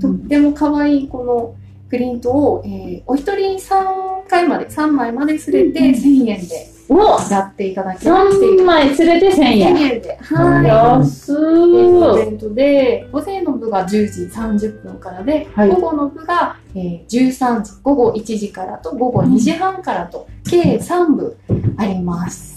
[0.00, 1.54] とっても可愛いこの
[1.88, 9.76] プリントを、えーお一人3回まで、3枚まですれて1000円でおやっていただきたいっていう3枚連れて1000 1000円。
[9.76, 10.66] 円で、はい。
[10.68, 12.14] 安イー。
[12.16, 21.36] ベントで、午前の部が10時30分からで、はい午後の部が、えー13時、午後1時からと午後2時半からと、計3部
[21.76, 22.53] あります。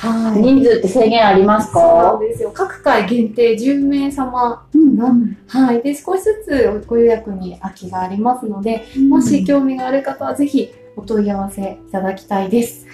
[0.00, 0.40] はい。
[0.40, 2.50] 人数って制限ありますそうなんかですよ。
[2.54, 5.82] 各回限定10名様うんはい。
[5.82, 12.86] で、少しずつご予約に空きがありますので、もし興味がある方はぜひお問い合わせいただきたいです。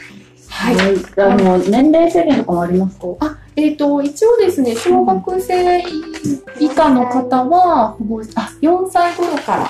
[0.48, 0.76] はい。
[1.18, 3.06] あの、年齢制限とかもありますか？
[3.20, 5.80] あ、えっ、と、一応ですね、小学生
[6.58, 7.96] 以下の方は、
[8.36, 9.68] あ、4歳頃から、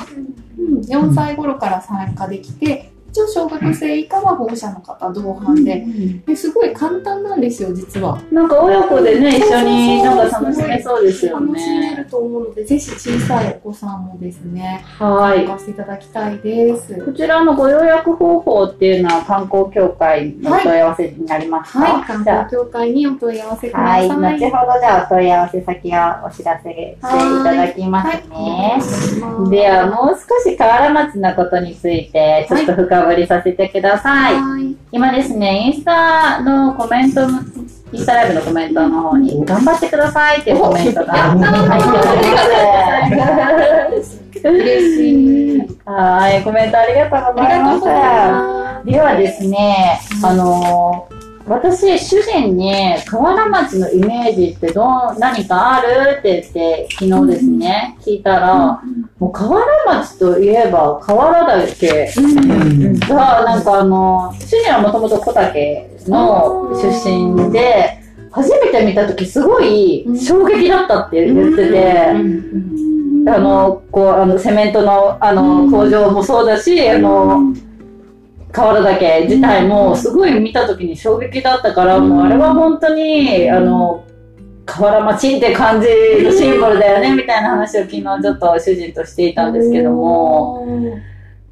[0.59, 5.87] うん、4歳頃から参加できて、一応小学生以下は保護者の方同伴で、
[6.27, 8.21] ですごい簡単なんですよ、実は。
[8.33, 11.97] なんか親子でね、一緒になんか楽しめそうですよ楽しめね。
[11.99, 15.47] ると思うので、ぜひ小さいお子さんもですね、はい。
[15.47, 17.05] 参加していただきたいです。
[17.05, 24.09] こちらのご予約方法っていうのは観光協会のお問い合わせになりますか、はい、観じゃ光協会にお問い合わせくだあ、さい。
[24.09, 24.41] はい。
[24.41, 28.81] 後ほどじゃあお問い合わせ先をお知らせしていただきますね。
[29.51, 34.35] では、もう少し河原町のことについて、ちょっと深掘りさせてください。
[34.35, 34.77] はい。
[34.93, 37.41] 今ですね、インスタのコメントの、
[37.93, 44.21] インスタライブのコメントの方に、頑張ってくださいっていうコメントが入っております。
[44.45, 45.61] 嬉しい。
[45.85, 47.89] はい、コメントありがとうございました。
[47.89, 52.73] まではですね、あのー私、主人に
[53.07, 56.19] 河原町のイメージってどう、何かある？
[56.19, 58.81] って言って、昨日ですね、聞いたら、
[59.19, 62.09] もう河原町といえば河原岳
[63.09, 72.07] が、なんかあの、主人はもともと小竹の出身で、初めて見た時すごい衝撃だったって言ってて、
[73.27, 77.55] あの、こう、あの、セメントの、あの、工場もそうだし、あの、
[78.55, 84.05] 河原岳自体もすごい見た時に衝撃だったから、もうあれは本当に、あの、
[84.65, 85.89] 河原町って感じ
[86.23, 90.65] のシンボルだよね、みたいな話を昨日ちょっと主人としていたんですけども、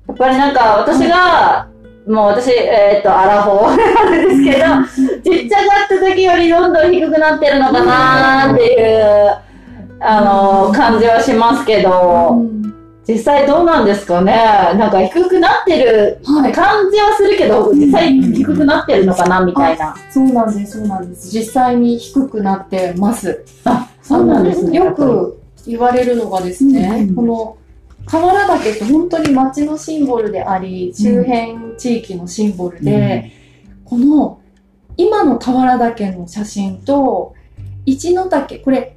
[0.07, 1.67] やっぱりなんか私が、
[2.07, 9.37] もう私、えーっと、アラフォー なんですけど、ちっちゃかった時よりどんどん低くなってるのかなーっていう、
[9.99, 12.45] あの、感じはしますけど、
[13.13, 16.53] 実際どうなんですかねなんか低くなってるはい。
[16.53, 19.95] 感じはするけど、実際低くなってるのかなみたいな。
[20.11, 21.31] そうなんです、そうなんです。
[21.31, 23.45] 実際に低くなってます。
[23.65, 24.79] あ、そうなんですね。
[24.79, 27.57] よく言われるのがですね、うんこの
[28.05, 33.31] 河原岳って本当に町のシンボルであり、周辺地域のシンボルで、
[33.85, 34.41] この
[34.97, 37.35] 今の河原岳の写真と、
[37.87, 38.97] 一の岳、これ、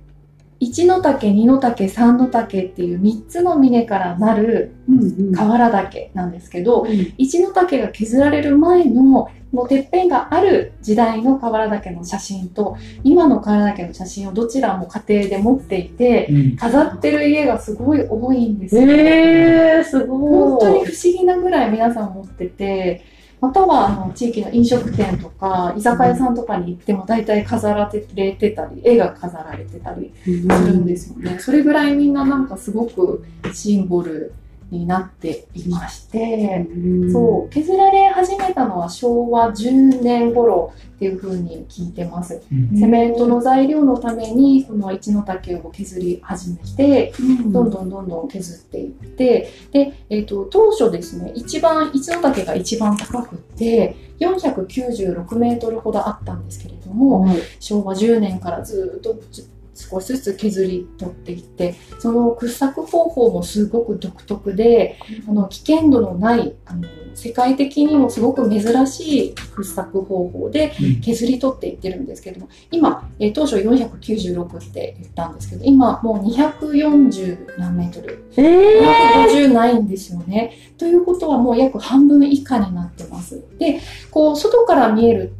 [0.65, 18.82] 一の岳、二の岳、三の岳っていう三つの峰からなるうんうん河原岳なんですけど、うん一の岳が削られる前のこのてっぺんがある時代の河原岳の写真と今の河原岳の写真をどちらも家庭で持っていて飾ってる家がすごい多いんですよ。
[18.82, 20.19] へえー、すごい。
[20.19, 28.00] 本当に不思議なぐらい皆さん持っててまたはあの地域の飲食店とか居酒屋さんとかに行っても大体飾られ
[28.34, 31.38] てたり絵が飾られてたりするんですよね。
[31.39, 34.34] それぐらいみんななんかすごくシンボル
[34.71, 36.67] になっていまして。
[36.69, 42.41] うんそう、削られ始めたのは昭和10年頃っていう風に聞いてます。
[42.78, 47.13] セメントの材料のために、その一の丈を削り始めて、
[47.47, 80.53] どんどんどんどん削っていって、で、えっ、と、当初ですね、一番、一の丈が一番高くって、496メートルほどあったんですけれども、はい昭和10年からずっとず少しずつ削り取っていってその掘削方法もすごく独特であの危険度のないあの世界的にもすごく珍しい掘削方法で削り取っていってるんですけども今、えー当初496って言ったんですけど今もう240何メートルええ250ないんですよね。
[80.77, 83.43] ということはもう約半分以下になってます。
[83.57, 85.33] で、こう外から見える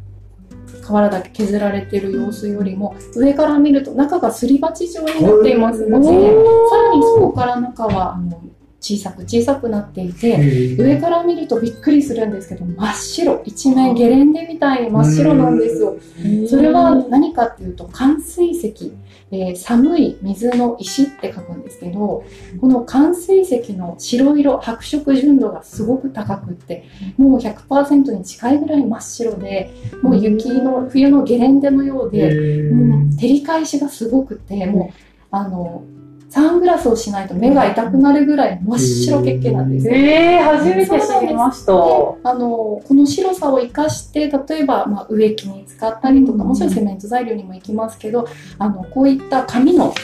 [0.86, 6.12] 河原だけ削られてる様子よりも上から見ると中がすり鉢状になっていますので、さ
[6.82, 8.40] らにそこから中はあの
[8.78, 15.96] 小さく小さくなっていて、上から見るとびっくりするんですけど真っ白一面ゲレンデみたいに真っ白なんですよ。
[16.48, 18.92] それは何かっていうと寒水石、
[19.32, 22.24] えー寒い水の石って書くんですけど
[22.60, 26.84] この寒水石の白色白色純度がすごく高くって
[27.16, 29.70] もう100%に近いぐらい真っ白で
[30.02, 32.30] もう雪の冬のゲレンデのようで、
[32.70, 34.94] うん照り返しがすごくてもう
[35.30, 35.82] あの
[36.36, 39.94] サングラスをしないと目が痛くなるぐらい真っ白けっけなんですよ。
[39.94, 41.72] ええ初めて知りました。
[41.72, 49.94] あのこの白さを生かして例えば、まあ、植木に使ったりとかもちろんセメント材料にもいきますけどあのこういった紙の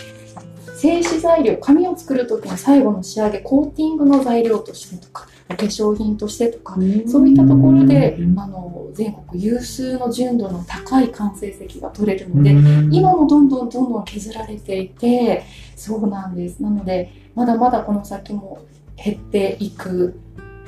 [0.75, 6.75] 製紙材料紙を作る時の最後の仕上げコーティングの材料としてとかお化粧品としてとか
[7.07, 12.51] そういったところであの全国有数の純度の高い完成石が取れるので
[12.95, 15.45] 今もどんどんどんどん削られていて
[15.77, 16.63] そうなんです。
[16.63, 18.61] なのでまだまだこの先も
[18.97, 20.21] 減っていく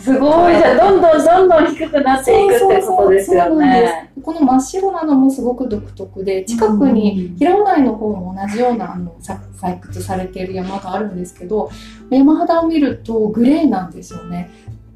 [0.05, 0.55] すごい。
[0.55, 4.11] じゃあどんどんどんどん低くなっていくってことですよね。
[4.23, 11.71] この真っ白なのもすごく独特で近くに平尾台の方も同じようなあのさ採掘されている山があるんですけど
[12.11, 14.51] 山肌を見るとグレーなんですよね。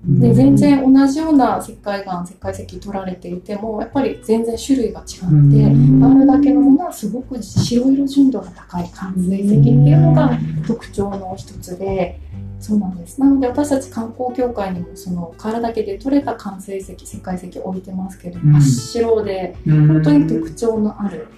[0.06, 12.20] で全然同じような石灰岩石灰石取られていてもやっぱり全然種類が違ってあるだけのものはすごく白色純度が高い完成石っていうのが特徴の一つで
[12.60, 13.20] そうなんです。
[13.20, 18.52] なので私たち観光協会にもその河原岳で取れた完成石石灰石置いてますけどうん。
[18.52, 21.28] 真っ白で本当に特徴のある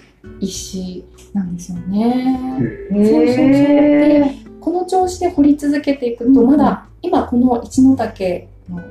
[0.40, 2.59] 石なんですよね。
[2.90, 3.46] そうそうそう。
[3.46, 6.46] へでこの調子で掘り続けていくと、うん。
[6.46, 8.83] まだ今この一ノ岳の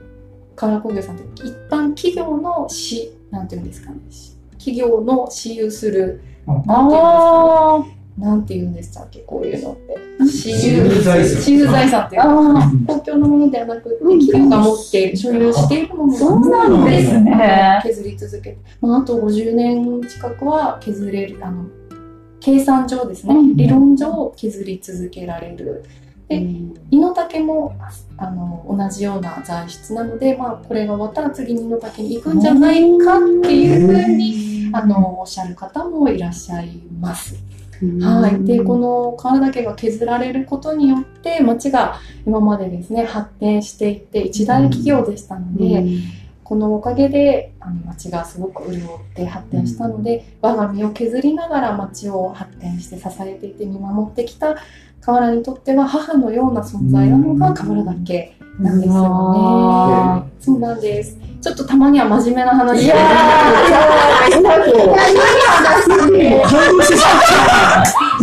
[0.55, 3.97] 河原工業さんって一般企業の市なんていうんですかね。
[4.09, 9.95] し企業の私有するなんていうんですかあなんていうんでしたっけこういうのって。
[10.19, 11.41] 私私有有財産。
[11.41, 12.85] 私有財産っていうあかー。
[12.87, 16.13] 公共のものではなくて企業が持っている所有しているもの。
[16.13, 17.79] そうなんですね。
[17.83, 21.65] 削り続けて、まあ、あと50年近くは削れるあの
[22.41, 23.55] 計算上ですね、うん。
[23.55, 25.83] 理論上削り続けられる。
[26.27, 26.35] で
[26.91, 27.75] イノタケも
[28.15, 37.48] あの同じような材質なので、まあ、これが終わったら次にイノタケに行くんじゃないかっていうふうにあのおっしゃる方もいらっしゃいます。
[38.01, 45.85] はい、でこの川岳が削られることによって町が今までですね発展していって一大企業でしたので、
[46.43, 54.55] このおかげであの町がすごく潤って発展したので、我が身を削りながら町を発展して支えていて見守ってきた
[54.99, 60.31] 河原にとっては母のような存在なのが河原岳なんですよあね。
[60.39, 61.17] そうなんです。
[61.41, 64.49] ちょっとたまには真面目な話いやー、も
[66.43, 68.19] う感動してしまった。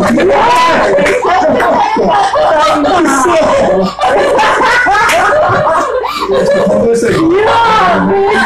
[6.67, 7.17] 感動したよ。
[7.31, 8.39] いやー、めっちゃ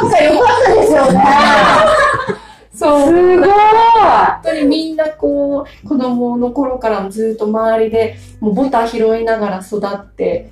[0.00, 1.18] なんか良かったですよね。
[2.72, 3.06] そう。
[3.06, 3.48] すごい。
[3.48, 10.50] 本当にみんなこう子供の頃からもずっと周りでもうボタ拾いながら育って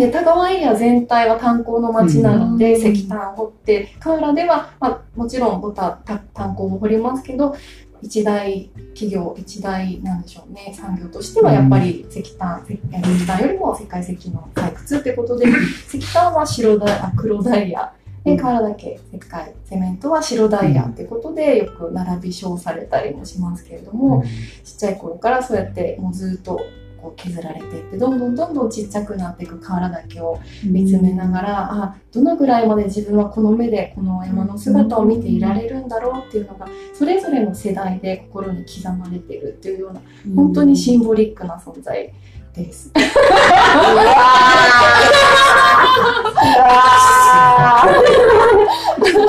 [0.00, 2.92] で田川エリア全体は炭鉱の町なので、うん。
[2.92, 7.54] 石炭を掘って河原では、まあ、もちろんボタた炭鉱も掘りますけど
[8.02, 10.74] 一大企業一大なんでしょうね。
[10.74, 15.46] 産業としてはやっぱり石炭、石石炭よりも世界石の採掘ってことで
[15.86, 17.92] 石炭は白ダイあ黒ダイヤ。
[18.24, 24.22] で河原だけ石灰セメントは白ダイヤってことでよく並び称されたりもしますけれども、
[24.64, 26.60] ちっちゃい頃からそうやってもうずっと
[27.00, 40.00] こう削られていってどんどんどんどんちっちゃくなっていく河原岳を見つめながら、あどのぐらいまで自分はこの目でこの山の姿を見ていられるんだろうっていうのがそれぞれの世代で心に刻まれているっていうような
[40.34, 42.12] 本当にシンボリックな存在
[42.54, 42.90] です。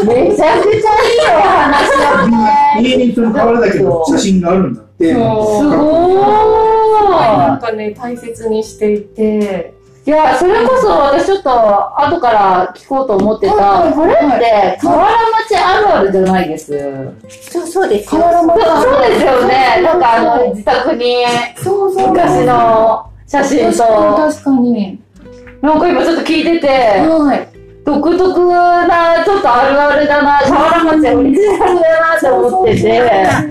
[0.04, 5.14] めちゃくちゃいいお話だみんな家にだけど写真があるんだって。
[5.14, 5.22] すご
[7.12, 10.10] なんーかね大切にしていてい。
[10.10, 15.15] いや、それこそ私ちょっと後から聞こうと思ってた、これって河原
[15.47, 16.74] 町あるあるじゃないです？
[17.30, 18.21] そうそうですよ。
[18.21, 18.32] そう
[18.82, 19.82] そうですよね。
[19.84, 21.24] なんかあの、自宅に
[21.56, 25.00] そうそう昔の写真確かにと、確かに
[25.62, 27.47] なんか今ちょっと聞いてて、はい
[27.84, 33.02] 独特な、ちょっとあるあるだな、河原町オリジナルだなって思ってて。
[33.28, 33.43] あ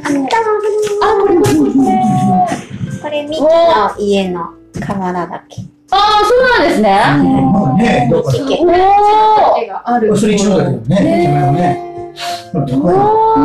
[1.20, 2.69] これこれこれ
[3.00, 3.48] これ、ミキの
[3.98, 4.50] 家の
[4.86, 5.62] 河原岳。
[5.90, 6.90] ああ、そうなんですね。
[7.52, 8.60] まあね、だからミキ家。
[8.62, 11.90] おあるそれ一のだけどね、駅前はね。
[12.52, 12.74] 高い。
[12.74, 13.38] おー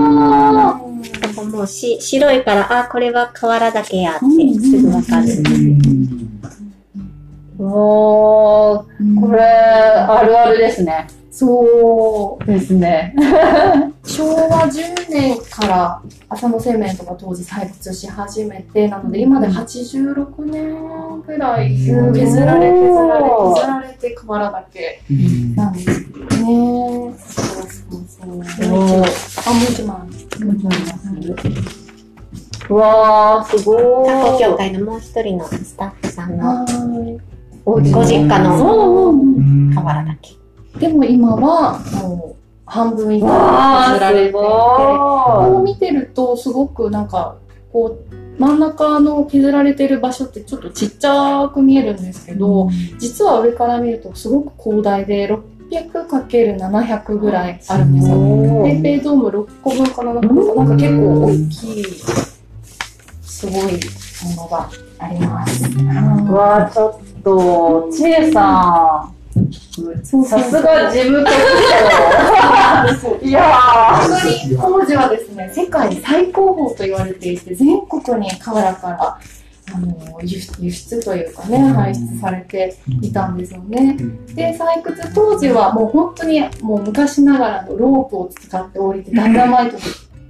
[1.22, 4.26] なんかもうし白いから、あ、これは河原岳やって
[4.60, 5.28] すぐわかる。
[7.58, 11.08] おー、これ、あるあるですね。
[11.38, 13.14] そうですね。
[14.06, 25.02] 昭和10年から浅野製麺とか当時採掘し始めてなので今で86年ぐらい削られ削られ削られて河原だけ。
[25.12, 25.56] うん。
[25.56, 26.28] なんですけどね。
[26.38, 29.98] そうそうそうおーあもう一枚
[32.70, 34.58] うわー、すご観光協ーい。
[34.58, 37.20] 会のもう一人のスタッフさんのはい。
[37.66, 40.45] ご実家のそう河原岳。
[40.80, 47.38] でも今はもう半分以下わー、す削られていてこうご見てるとすごくなんか
[47.72, 52.70] こう真ん中の削られてる場所ってちょっとちっちゃく見えるんですけど、
[53.00, 55.30] 実は上から見るとすごく広大で
[55.72, 58.18] 600×700 ぐらいあるんですよ。
[58.66, 61.86] ペイペイドーム6個分かななんかなんか結構大きい
[63.22, 63.80] すごい
[64.36, 64.70] ものが
[65.00, 65.70] あります。
[65.70, 69.15] うわー、ちょっと、ちえさん。
[69.76, 71.30] さすが事務局
[73.22, 73.26] 長。
[73.26, 74.08] いやー。
[74.08, 79.20] 本当に当時はですね、世界最高峰と言われていて、全国に河原から
[79.74, 83.98] あの輸出輸出というかね、排出されていたんですよね。
[84.34, 89.84] で、採掘当時はもう本当にもう昔ながらのロープを使って降りて、ダイナマイトで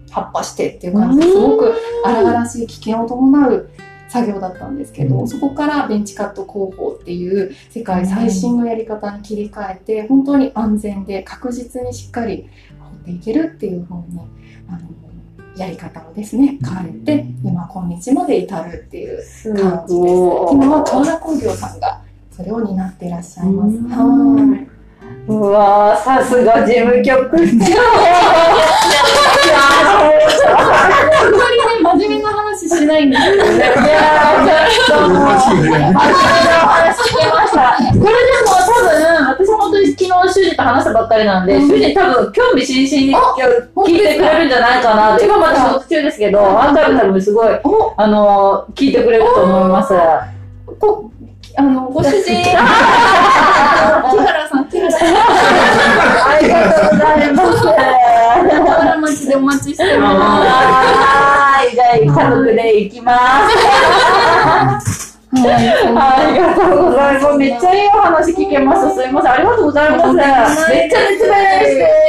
[0.09, 1.73] 葉っぱしてっていう感じですごく
[2.05, 3.69] 荒々しい危険を伴う
[4.15, 12.49] 作業だったんですけど、そこからベンチカット工法っていう世界最新のやり方に切り替えて、本当に安全で確実にしっかり
[12.79, 14.19] 掘っていけるっていう風に、
[14.69, 14.79] あの、
[15.57, 20.15] やり方をですね、変えて、今今日まで至るっていうす感じです。
[20.15, 22.01] ご今は河原工業さんが
[22.31, 23.75] それを担っていらっしゃいます。
[23.75, 24.67] うんはい。
[25.27, 27.35] うわー、さすが事務局長。
[30.47, 33.34] あんまりね、真面目な話しないんですけ
[35.79, 37.59] も う、真面目な話聞きました。
[37.77, 43.15] これでも多分、私も本当に昨日主人と話したばっかりなんで、主人多分興味津々に
[43.87, 45.17] 聞いてくれるんじゃないかな。
[45.17, 45.37] てか？
[45.37, 47.47] まだ仕事中ですけど、アーカイブ多分すごい、
[47.97, 49.93] あの、聞いてくれると思います。
[50.79, 51.09] こ
[51.57, 52.67] あの、ご主人、木原
[54.49, 57.63] さん、木原さん、ありがとうございます。
[57.63, 63.11] 河原町でお待ちしてまはーい、じゃあ家族で行きま
[64.81, 65.04] す。
[65.35, 65.41] す。
[65.47, 65.55] はい。
[66.29, 67.37] ありがとうございます。
[67.37, 68.89] めっちゃいいお話聞けました。
[68.95, 69.31] すいません。
[69.31, 70.05] ありがとうございます。
[70.69, 71.25] めっちゃ説明して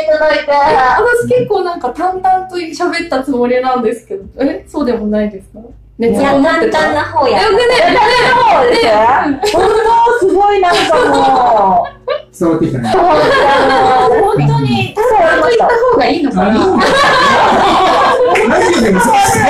[0.04, 0.44] いただいて。
[0.52, 5.60] 私結構なんか淡々と喋ったつもりなんですけど、え、そうでもないですか？
[5.98, 6.78] 熱いや、を持ってた？
[6.78, 7.40] 簡単な方や。
[7.40, 7.68] そうです
[9.56, 11.86] 本当すごいなんかもう、
[12.38, 12.90] 伝わってきたね。
[12.92, 15.06] そう本当に、ただ
[15.40, 16.42] と言った方がいいのかな？
[16.52, 16.58] ラ
[18.60, 19.44] ジオでもそうですね。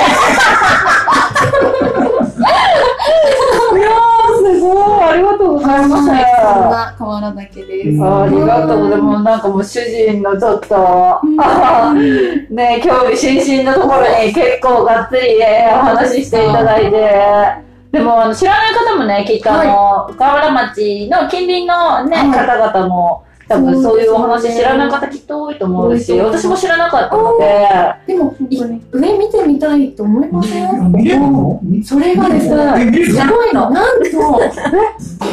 [2.47, 5.03] いやー、すごい。
[5.03, 6.09] ありがとうございます。
[6.09, 8.03] はい、そんな河原岳です。
[8.03, 9.23] ありがとうございます。
[9.23, 11.21] なんかもう主人のちょっと、
[12.53, 17.67] ね、興味津々のところに結構がっつりねお話ししていただいて。
[17.91, 28.57] でも、あの、知らない方もね、きっとあの、河原町の近隣のね、はい方々も、多分そういうお話知らない方きっと多いと思うし、私も知らなかったので、でも、い
[28.91, 31.61] 上見てみたいと思いません見れるの？
[31.83, 33.69] それがですえ、ね、すごいの。
[33.69, 34.09] なんと、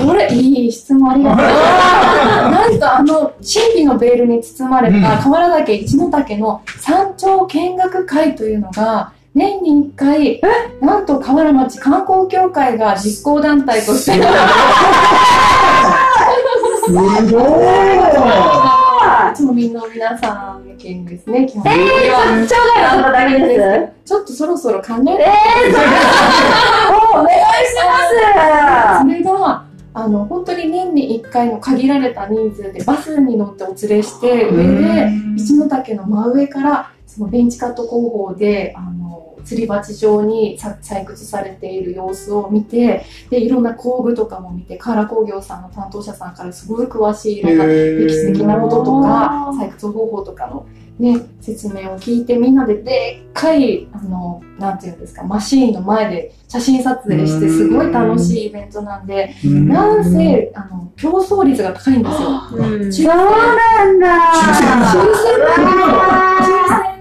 [0.07, 1.47] これ、いい質問ありがとう。
[2.53, 5.03] なんと、あの、神秘のベールに包まれうん。
[5.03, 10.41] た河原岳一の岳の山頂見学会というのが、年に1回、
[10.81, 14.13] なんと河原町観光協会が実行団体として、
[16.87, 17.05] すごい。
[19.35, 22.19] 町民の皆さん向けにですね、基本的えには。
[22.21, 24.09] ー、町外の方だけです。
[24.09, 25.79] ちょっとそろそろ考えてえー、
[27.11, 27.29] お願い。
[27.67, 29.03] します。
[29.03, 29.65] それが、
[29.95, 39.04] あの、本当に年に1回の限られた人数でバスに乗ってお連れして、上で、一の岳の真上から、そのベンチカット工法で、あの、
[39.45, 50.67] 吊り鉢状にさ採掘されている様子を見て、で、いろんな工具とかも見て、カラ工業さんの担当者さんからすごい詳しいいろんな歴史的なこととか、採掘方法とかの
[50.99, 62.29] ね、説明を聞いて、みんなででっかい、あの、なんていうんですか、マシーンの前で写真撮影して、すごい楽しいイベントなんで、なんせ、あの、競争率が高いんですよ。
[62.53, 64.09] うんそうなんだ。
[64.35, 64.55] 抽
[66.85, 66.94] 選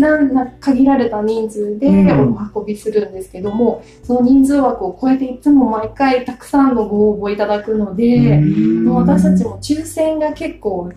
[0.00, 10.92] なんな限られた人数でうんお運びするんですけども、その人数枠を超えていつも毎回たくさんのご応募いただくので、もう私たちも抽選が結構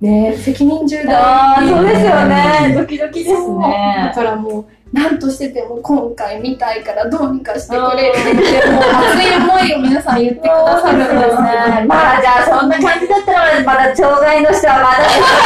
[0.00, 2.74] ね、責任重大そうですよね。
[2.76, 4.12] ドキドキですそうだね。
[4.12, 11.86] からもう、何としてでも今回見たいからどうにかしてくれって言って、もう熱い思いを皆さん言ってくださるんですね。
[11.86, 15.42] まあじゃあそんな感じだったらまだ障害の人はまだ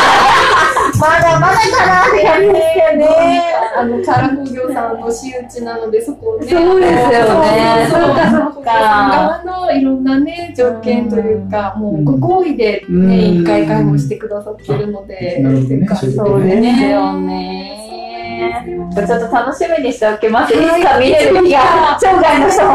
[0.98, 3.42] まだまだかなって感じですよね。
[3.76, 6.48] あの、カラ工業さんの私有地なので、そこをね。
[6.48, 18.05] そうですよねそうかそっか側のいろんなね、条件というか、もうご好意でうんね、一回介護してくださってるので、そうですよね。
[18.36, 18.66] ね。
[18.94, 20.54] ちょっと楽しみにしておきます。
[20.54, 20.98] いつか？
[20.98, 22.64] 見れる日が、生涯の人。
[22.66, 22.72] も。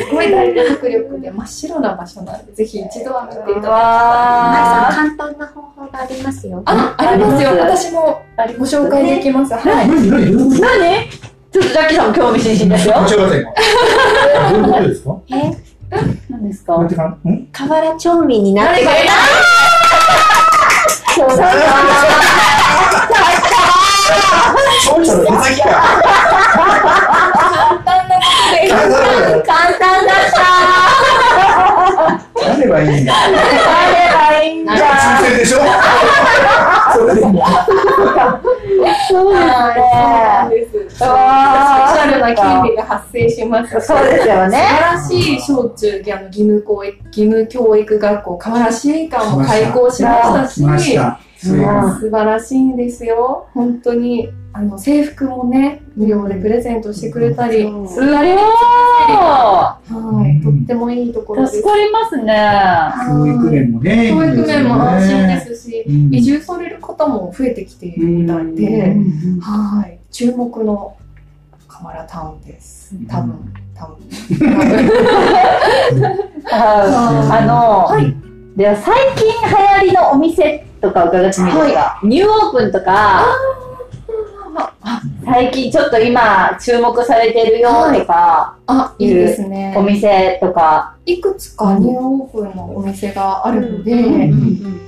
[0.00, 2.36] すごい大迫力で真っ白な場所な。
[2.36, 5.16] んで、ぜひ一度は見ていただきたい。
[5.16, 6.62] 簡単な方法がありますよ。
[6.66, 7.50] あ、ありますよ。
[7.58, 8.22] 私も
[8.58, 9.54] ご紹介できます。
[9.54, 9.88] はい。
[9.88, 10.10] 何？
[10.60, 11.08] 何？
[11.52, 12.94] ちょっとジャッキーさんも興味津々ですよ。
[12.94, 13.44] どういう
[14.64, 15.32] ことですかえ、
[16.28, 16.48] 何？
[16.48, 16.74] ですか
[17.52, 18.90] 河原町民になってくれ
[21.14, 21.52] そうだ
[24.84, 25.68] そうしたら手先か。
[27.44, 28.68] 簡単なことで。
[28.68, 30.44] 簡単簡単だった
[32.48, 33.12] やればいいんだ。
[33.12, 33.34] やれ
[34.14, 34.76] ばいいんだ抽
[35.26, 35.58] 選でしょ
[36.92, 37.44] それでも。
[39.08, 40.70] そうなんです。
[40.70, 41.06] スペシャ
[42.14, 43.80] ルな権利が発生します。
[43.80, 44.58] そうですよね。
[44.58, 50.98] 素晴らしい小中義務義務教育義務教育学校河原市営館も開校しましたし
[51.44, 53.48] 素晴らしいんですよ。
[53.54, 54.30] 本当に。
[54.56, 59.80] あの制服もね無料でプレゼントしてくれたり、すごいは
[60.28, 60.40] い。
[60.40, 61.56] とってもいいところです。
[61.56, 62.32] 助かりますね。
[63.08, 64.10] 教育面もね。
[64.10, 66.14] 教育面も安心ですし、うん。
[66.14, 69.40] 移住される方も増えてきているみたいで、うん。
[69.40, 69.98] はい。
[70.12, 70.96] 注目の
[71.66, 72.94] 河原タウンです。
[73.08, 73.96] 多分多分。
[76.52, 78.14] あの、はい。
[78.56, 79.32] では最近流
[79.80, 83.26] 行りのお店とか伺ってもいいですか、ニューオープンとか、
[85.24, 89.74] 最近ちょっと今注目されてるよとか、あいいですね。
[89.76, 94.80] お店とか、いくつかニューオープンのお店があるので、うん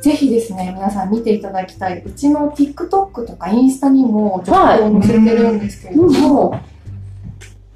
[0.00, 2.02] ぜひですね、皆さん見ていただきたい。
[2.04, 6.58] うちの TikTok とかインスタにも情報を載せてるんですけれども、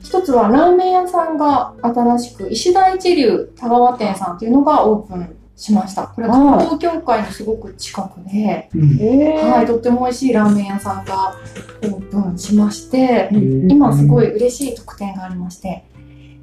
[0.03, 6.07] 一つはラーメン屋さんが新しく、石田一流田川店さんっていうのがオープンしました。
[6.07, 11.35] これは関東協会のすごく近くで、うんはい、とっても美味しいラーメン屋さんが
[11.83, 15.85] オープンしまして、うん今すごい嬉しい特典がありまして、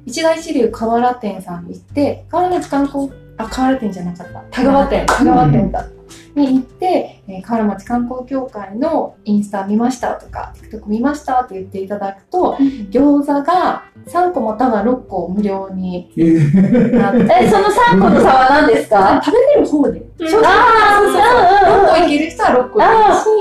[0.04, 4.40] 一大一流河原店さんに行って、河原町観光、あ、河原店じゃなかった。
[4.50, 5.86] 田川店、田川店だ。
[6.34, 12.56] に行って、えー河原町観光協会のインスタ見ましたとか、TikTok 見ましたって言っていただくと、
[12.90, 16.98] 餃子が3個または6個無料にえー。
[16.98, 19.20] なって、え、その3個の差は何ですか？
[19.24, 20.00] 食べれる方で。
[20.00, 20.06] うん。
[20.18, 22.92] そうそうそうあー6個いける人は6個でいい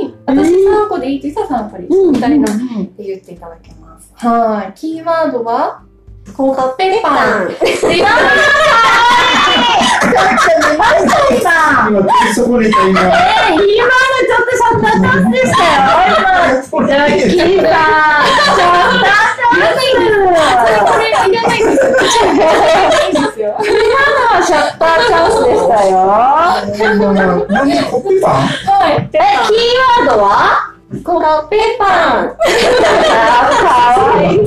[0.07, 2.55] し、私3個でいいって人は3個でいいし、みたいなっ
[2.97, 4.11] て言っていただけます。
[4.15, 4.73] はい。
[4.75, 5.81] キーワードは、
[6.37, 7.09] コッペパ
[7.43, 7.49] ン。
[10.69, 11.47] 今、
[11.89, 12.99] 今、そこにいた今。
[13.01, 13.03] え、
[13.53, 15.81] 今のちょっとそんなチャンスでしたよ。
[16.03, 19.83] 今、ジャッキーさん、ちょっとチャンス。
[19.83, 20.01] いいん
[21.43, 21.51] で
[22.93, 23.01] すよ。
[23.03, 23.47] いいんですよ。
[24.43, 25.93] シャッターチャンスでしたよ。
[27.49, 28.91] 何コッペパンはい。
[29.13, 29.15] え、
[29.47, 29.65] キー
[30.05, 30.27] ワードは？
[31.03, 31.81] コッペパ
[32.21, 32.25] ン。
[32.29, 32.41] か
[34.01, 34.37] わいい。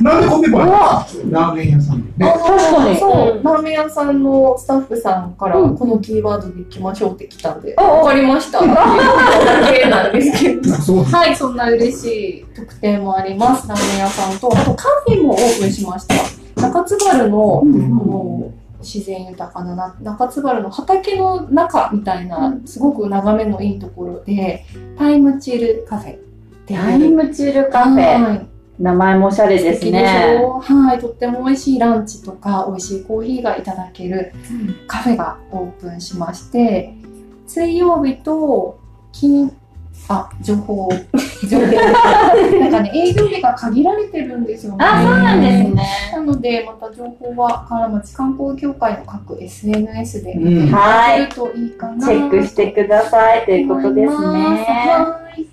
[0.00, 2.32] なんでコッペパンラーメン屋さんでね。
[2.32, 8.60] 確かにそう、ラーメン屋さんのスタッフさんから、このキーワードで行きましょうって来たんで、おわかりました
[11.04, 13.68] はい、 そんな嬉しい特典もあります。
[13.68, 16.14] ラーメン屋さんと、あとカフェもオープンしました。
[16.62, 18.50] 中津原の、うんあの
[18.80, 24.64] 自然豊かなな中津原の畑の中みたいな、すごく眺めのいいところで、
[24.96, 26.18] タイムチルカフェ。
[26.66, 28.22] タイムチルカフェ。
[28.22, 28.48] はい
[28.78, 30.38] 名前もおしゃれですね。
[30.62, 34.32] はい、とっても美味しいランチとか美味しいコーヒーがいただける
[34.86, 36.94] カフェがオープンしまして、
[37.46, 38.78] 水曜日と
[39.10, 39.52] 金、
[40.08, 40.88] あ、情報、
[41.48, 41.66] 情報。
[42.60, 44.78] なんかね、 営業日が限られてるんですよね。
[44.80, 45.82] あ、そうなんですね。
[46.12, 52.06] なので、また情報は、河原町観光協会の各 SNS でうん見ていといいかな。
[52.06, 54.16] チェックしてくださいということですね。
[54.16, 55.46] はい。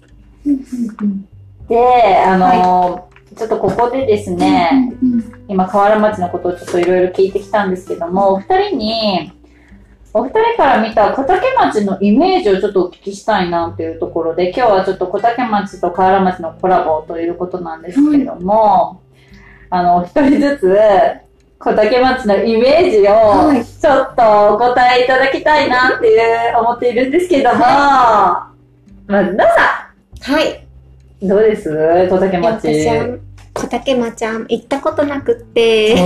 [1.68, 9.32] で、あのちょっとここでですね、うんうん今、河原町のことをちょっといろいろ聞いてきたんですけども、お二人に、
[10.18, 19.02] お二人から見た小竹町のイメージをちょっとお聞きしたいなというところで、今日はちょっと小竹町と河原町のコラボということなんですけども、
[19.70, 20.78] あの、お一人ずつ、
[21.60, 28.54] 小竹町のイメージをはいちょっとお答えいただきたいなっていう思っているんですけども、ま
[29.22, 29.92] ず、なさ
[30.22, 31.26] はい。
[31.26, 31.70] ん、どうです？
[32.10, 33.25] 小竹町。
[33.56, 35.96] 私は小竹町ちゃん行ったことなくって。
[35.96, 36.06] 通っ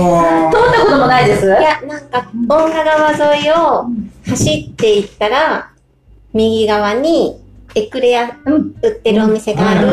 [0.84, 1.46] こともないです？
[1.46, 3.86] や、なんか、大賀川沿いを
[4.28, 5.70] 走っていったら、
[6.32, 7.40] 右側に
[7.74, 8.74] エクレアうん。
[8.82, 9.88] 売ってるお店がある。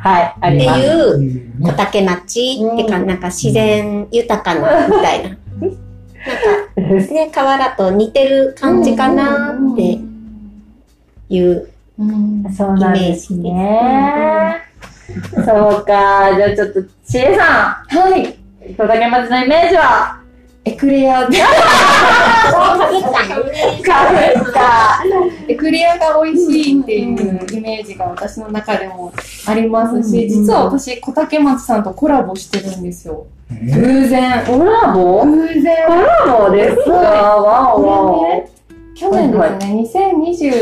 [0.00, 0.80] はい、あってります。
[0.80, 5.28] いう小竹町ってか、なんか自然豊かなみたいな。
[5.30, 9.98] なんかね、河原と似てる感じかなって
[11.28, 11.68] いう。
[11.98, 12.44] うん。
[12.56, 14.62] そうなんですね。
[15.44, 16.34] そうか。
[16.36, 18.22] じゃあちょっと、ちえさはい。
[18.70, 20.18] ん、小竹町のイメージは？
[20.64, 21.28] エクレア。
[25.48, 29.12] エクレアが美味しいっていうイメージが私の中でも
[29.46, 33.26] ありますし、うん実は私、小竹町さんとコラボしてるんですよ。
[33.50, 34.44] え偶然。
[34.46, 35.86] コラボ偶然。
[35.86, 36.90] コラボですか？
[36.92, 38.48] わおわお。
[38.94, 40.12] 去年ですね、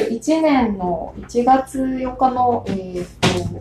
[0.08, 3.60] 2021年の1月8日の、えー、と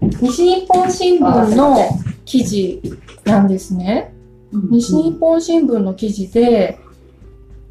[0.00, 1.76] 西日本新聞の
[2.24, 2.82] 記事
[3.24, 4.12] なんですね。
[4.70, 6.78] 西日本新聞の記事で、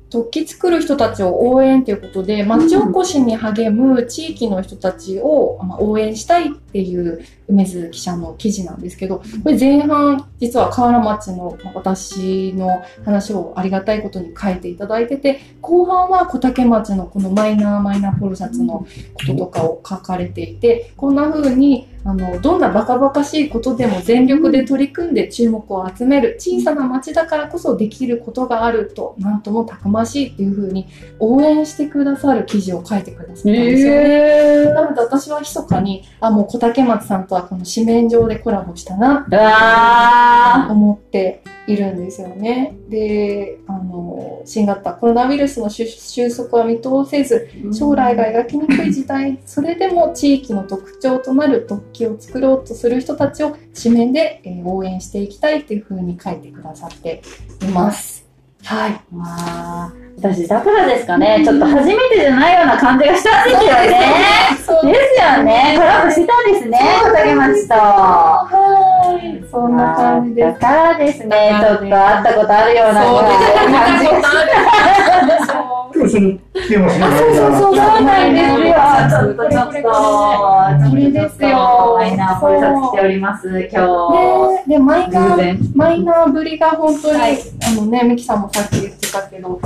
[0.10, 30.88] 突起作る人たちを応援ということで、町おこしに励む地域の人たちをまあ応援したいっていう梅津記者の記事なんですけど、これ前半、実は河原町のまあ私の話をありがたいことに書いていただいてて、後半は小竹町のこのマイナーマイナーポルシャツのこととかを書かれていて、こんな風に、あの、どんなバカバカしいことでも全力で取り組んで注目を集める小さな町だからこそできることがあると、なんともたくましいっていう風に
[31.20, 34.00] 応援してくださる記事を書いてくださったんですよね。
[34.10, 39.36] へなので私は密かに、あ、もう小竹松さんとはこの紙面上でコラボしたなー。
[39.36, 42.76] うわ思っているんですよね。
[42.90, 47.74] で、あの、新型コロナウイルスの収収束は見通せず、ー。
[47.74, 57.22] 将来が描きにくい時代、 それでも地域の特徴となる突起を作ろうとする人たちを紙面で、えー応援していきたいっていう風に書いてくださって
[57.62, 58.26] います。
[58.64, 60.05] はい。
[60.18, 61.42] 私、だからですかね。
[61.44, 64.02] ちょっと初めてじゃないような感じがしたんですよね。
[64.66, 65.76] そうですよね。
[65.78, 66.80] コラボしてたんですね。
[67.04, 67.74] 小竹町と。
[67.76, 69.44] はい。
[69.52, 70.60] そんな感じです。
[70.60, 73.74] だからですね、ちょっと会ったことあるようなそうですね。
[73.76, 74.12] 感じが
[75.96, 77.06] 今日その来てますね。
[77.06, 78.76] そうそうそうなんですよ。
[79.10, 79.90] ちょっとちょっと。
[80.90, 83.68] これですよマイナーポイサしております、今日。
[83.68, 85.72] ね、で、マイナー。
[85.76, 87.38] マイナーぶりが本当に、はい
[87.68, 89.60] あのね、ミキさんもさっき言ってたけど、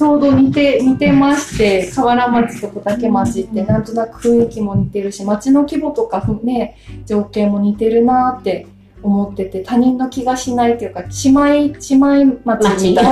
[0.00, 8.66] ちょうど似て、似てまして、河原町と小竹町ってなんとなく雰囲気も似てるし、町の規模とかふね、情景も似てるなって
[9.02, 13.02] 思ってて、他人の気がしないっていうか、姉妹、姉妹町みた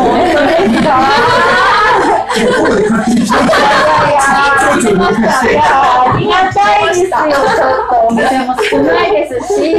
[0.64, 1.68] いな。
[2.28, 3.38] 本当ですか
[3.78, 7.08] 声で勝手にしていありがたいですよ。
[7.08, 9.74] ちょっとお店も少ないですし、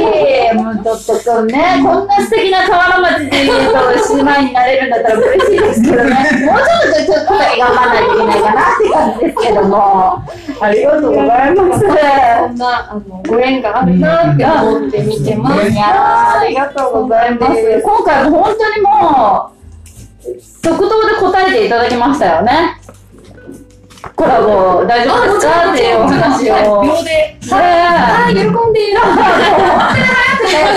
[0.54, 6.10] もうちょっとね、こんな素敵な河原町で言うと姉妹になれるんだったら嬉しいですけどね。
[6.10, 10.24] もうちょっとちょっと頑張らないといけないかなって感じですけども。
[10.62, 11.80] ありがとうございます。
[11.80, 15.62] そんな、あの、ご縁があるなって思って見てます。
[15.78, 17.82] ありがとうございます。
[17.82, 19.59] 今回も本当にもう、
[20.20, 22.76] 即答で答えていただきましたよね。
[24.16, 25.72] コラボ大丈夫ですか？
[25.72, 26.54] っていうお話を。
[26.82, 27.38] 秒で。
[27.50, 28.34] はい。
[28.34, 29.00] 喜んでいる。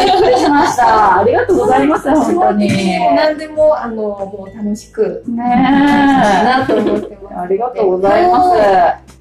[0.05, 1.19] びっくりしました。
[1.19, 2.67] ありがとうございます、本当に。
[3.15, 5.31] 何でも、あの、もう楽しく、え。
[5.31, 7.37] なと思ってます。
[7.39, 8.57] ありがとうございます。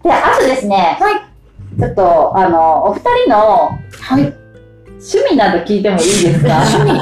[0.02, 1.14] で、あとですね、はい。
[1.78, 3.70] ちょっと、あの、お二人の
[4.00, 4.34] はい。
[5.04, 6.62] 趣味など聞いてもいいですか？
[6.62, 6.92] 趣味。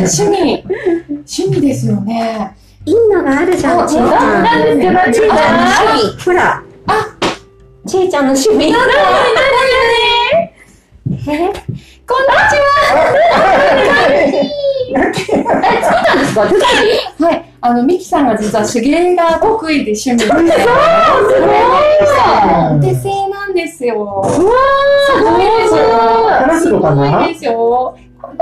[0.00, 0.64] 趣味。
[1.08, 2.56] 趣味ですよね。
[2.86, 4.42] いいのがあるじゃん、あちえちゃん。
[4.42, 6.24] なんですけどちえちゃんの趣味。
[6.24, 6.62] ほら。
[6.86, 6.92] あ、
[7.86, 8.64] ちえちゃんの趣味。
[8.66, 8.72] え？
[11.14, 12.70] こんにちは。
[17.18, 17.34] はい。
[17.60, 20.26] あの、ミキさんが実は手芸が得意で趣味で。
[20.26, 20.38] そう
[22.76, 24.22] お手製なんですよ。
[24.26, 24.52] すごい
[25.44, 25.82] ですよ。
[26.28, 27.96] ガラスとかなすごいですよ。
[28.24, 28.36] ちょっ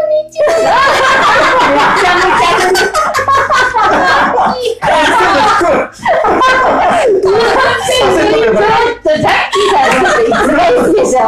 [9.03, 11.19] とジャッキーさんのこといいいでしょ？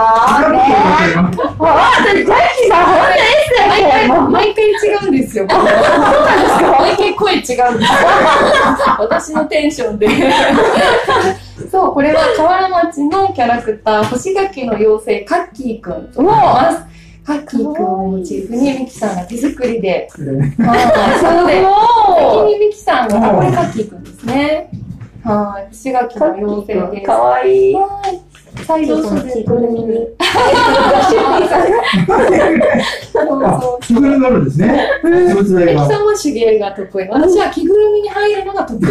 [0.51, 0.55] ね
[1.59, 1.71] ほん
[2.05, 3.19] とにジャッキーさんほんとで
[4.05, 4.73] すよねもう毎回違
[5.07, 5.47] う んですよ。
[5.47, 7.69] 毎回声違うんですよ。
[8.99, 10.09] 私のテンションで。
[11.71, 16.85] そう、これは河原町のキャラクター、干し柿の妖精、カッキーくんと言います。
[17.27, 20.09] カッキーくんをモチーフにミキさんが手作りで。
[20.19, 20.77] は
[21.17, 21.63] い、そうで。
[21.63, 24.69] 先にミキさんが、これカッキーくんですね。
[25.25, 27.07] はい、干し柿の妖精です。
[27.07, 27.75] かわいい
[28.57, 28.65] はい。
[28.67, 30.09] サイドショーで着ぐるみに。
[30.19, 30.25] あ、
[33.81, 34.89] 着ぐるみがあるんですね。
[35.05, 35.71] 実物大が。
[35.73, 37.09] エキさんは手芸が得意。
[37.09, 38.87] 私は着ぐるみに入るのが得意。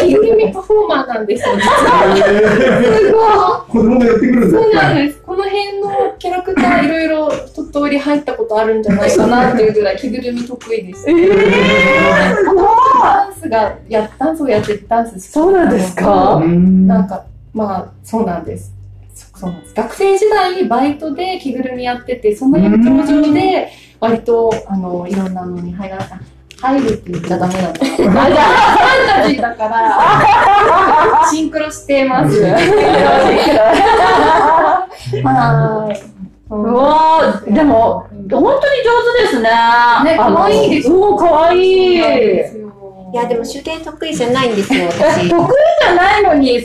[0.00, 3.64] 着ぐるみパフォーマーなんですよ、実は。
[3.68, 3.82] すごい。
[3.84, 5.06] 子供がやってくるんですそうなんね。
[5.06, 5.20] です。
[5.24, 11.06] この辺のキャラクターいろいろ一通り入ったことあるんじゃないかなっていうぐらい着ぐるみ得意です。
[11.06, 11.12] ダ
[13.28, 16.34] ンスがやダンスをやってダンスそうなんですか？
[16.36, 17.22] うんなんか
[17.52, 18.74] まあそうなんです。
[19.14, 19.74] そそうなんです。
[19.74, 25.98] 学生時代バイトで着ぐるみやっててその延長上で割とあのいろんなのに入ら
[26.60, 27.80] 入るって言っちゃダメなんだ。
[27.84, 28.12] ファン
[29.22, 32.40] タジーだから シンクロしてます。
[32.42, 32.58] は
[35.98, 36.02] い。
[36.54, 38.52] うわーでも、本当に上
[39.16, 39.48] 手ですね。
[40.04, 40.94] ね可愛いですよ。
[40.94, 41.98] うん、可愛い。
[42.00, 42.62] そうなん得ですよ
[43.12, 45.28] いや、でも手芸得意じゃないんですよ、私。
[45.28, 46.60] 意じゃないのに、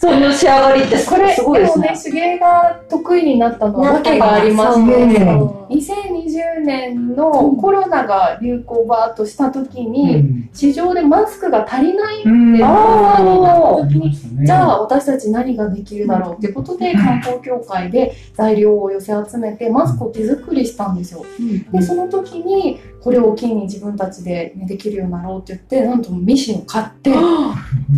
[0.00, 1.92] その仕上がりってすこれ、すごいですね。
[2.02, 4.86] 手芸が得意になったのは訳がありましそう。
[4.86, 10.50] て、うん2020年のコロナが流行バーッとした時うに、ん。
[10.52, 12.56] 市場でマスクが足りないうん。
[12.56, 14.12] であー時に
[14.44, 21.24] じゃあ私たち何ができるだろうってことで観光協会で材料を寄せ集めてマスクを手作りしたんですよ。
[21.72, 27.14] でその時にこれを機に自分たちで、ね、できるようになろうって言ってなんとミシンを買って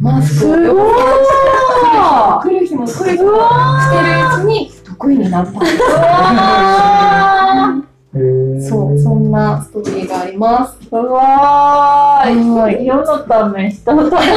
[0.01, 1.92] マスクをすごい
[2.43, 5.73] 来る日も来る日もしてるうちに得意になったんです。
[8.15, 10.77] へーそう、そんなストーリーがあります。
[10.91, 12.87] うわー、い。
[12.87, 14.37] 世のため、人のため、本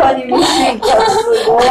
[0.00, 1.62] 当にミシンがすごい。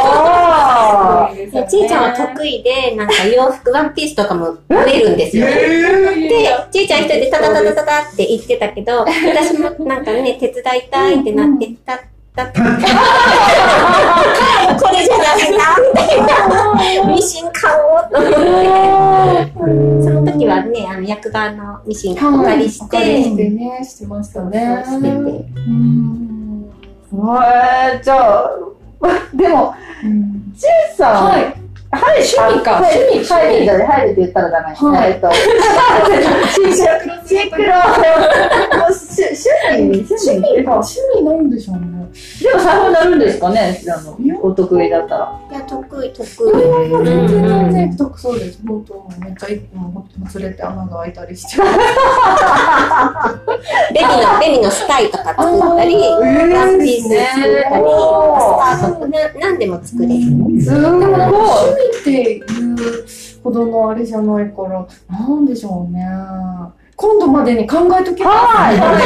[1.68, 1.88] ちい。
[1.88, 5.46] ちゃんは得意で、なんか洋服、ワンピースとかも縫えるんですよ。
[5.46, 6.86] で、ちい。
[6.86, 10.82] ちゃん一人でタタタタタタって言ってたけど、私もなんかね、手伝い。
[10.92, 11.22] たい。
[11.22, 12.06] ってなって、たって
[12.38, 12.58] たこ
[14.92, 16.28] れじゃダメだみたいな。
[17.06, 18.36] ミシン買おうと思って。
[20.04, 24.84] その時はね、あの、役場のミシンお借りしお借りして、ね、してましたね。
[24.86, 25.08] してて。
[25.08, 25.28] うん。
[27.10, 28.50] えー、じゃあ、
[29.34, 29.74] でも、
[30.04, 30.52] うん。
[30.56, 30.66] ちい
[30.96, 31.54] さん、はい。
[31.90, 34.66] はい、趣味かはい趣味入るじゃない、入るって言ったらダメ。
[34.74, 35.38] はいえっと、シ
[37.46, 37.72] ンクロ、シクロ、
[38.84, 39.24] 趣味、
[40.04, 41.48] 趣趣味、趣味なん。
[41.48, 41.97] でしょうね。
[42.42, 45.40] でも裁縫になるんですかね、あのお得意だったら。
[45.50, 48.60] いや、得意、得いやいやいや、全然うん全然得そうです。
[48.66, 51.62] 本当、めっちゃいつもほんと釣れて穴が開いたりして。
[53.92, 55.36] ベビの、ベビのスタイとか作っ
[55.76, 57.80] たり、あーワンピース作ったり、スえーカー
[58.88, 60.22] トとか、な何でも作れる。
[60.60, 60.82] すごい。
[60.82, 61.10] 趣
[61.74, 62.44] 味っていう
[63.42, 66.04] ほどのあれじゃないから、なんでしょうね。
[67.00, 68.36] 今度までに考えときます。
[68.36, 69.02] はい、お願い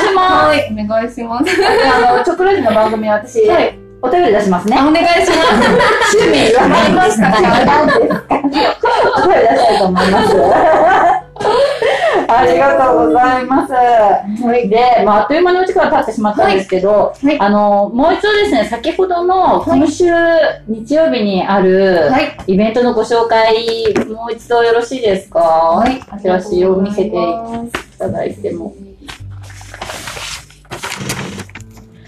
[0.00, 0.46] します。
[0.48, 1.50] はい、お願いします。
[1.52, 3.78] あの、チョコレートの番組は私、はい。
[4.00, 4.78] お便り出しますね。
[4.80, 5.52] お願いします。
[6.16, 8.08] 趣味わかりましたか何です。
[8.08, 8.24] か
[9.16, 10.34] お便り出したいと思います。
[12.28, 13.72] ありがとうございます。
[13.72, 20.04] で、まあ、あっという間にお時間経ってしまったんですけど、はいあの、もう一度ですね、先ほどの今週
[20.66, 22.36] 日曜日にあるはい。
[22.46, 25.38] イベントのご紹介、もう一度よろしいですか？
[25.40, 26.00] はい。
[26.20, 27.12] チラシを見せてい
[27.98, 28.74] ただいても。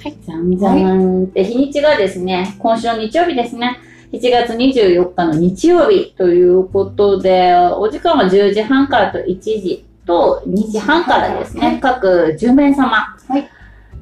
[0.03, 1.31] はい、じゃんじゃん。
[1.33, 3.79] で、日にちがですね、今週の日曜日ですね。
[4.13, 13.51] 7月24日の日曜日ということで、お時間は10時半からと1時と2時半からですね、各10名様はい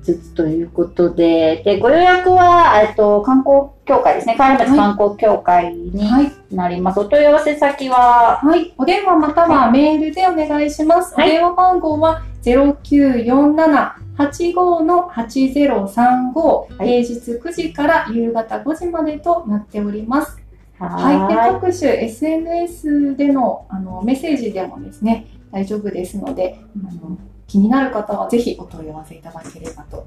[0.05, 6.31] ずつということで、で、ご予約は、えっと、観光協会ですね、川原町観光協会にはい。
[6.55, 7.01] なります。
[7.01, 8.75] お問い合わせ先は、はい。
[8.77, 11.15] お電話またはメールでお願いします。
[11.15, 20.39] はいお電話番号は0947-85の8035、はい平日9時から夕方5時までとなっております。
[20.79, 21.29] ははい。
[21.29, 21.37] で、い。
[21.61, 30.05] 各種 SNS でのあのメッセージでもですね、大丈夫ですので、あの気になる方はぜひお問い合わせいただければと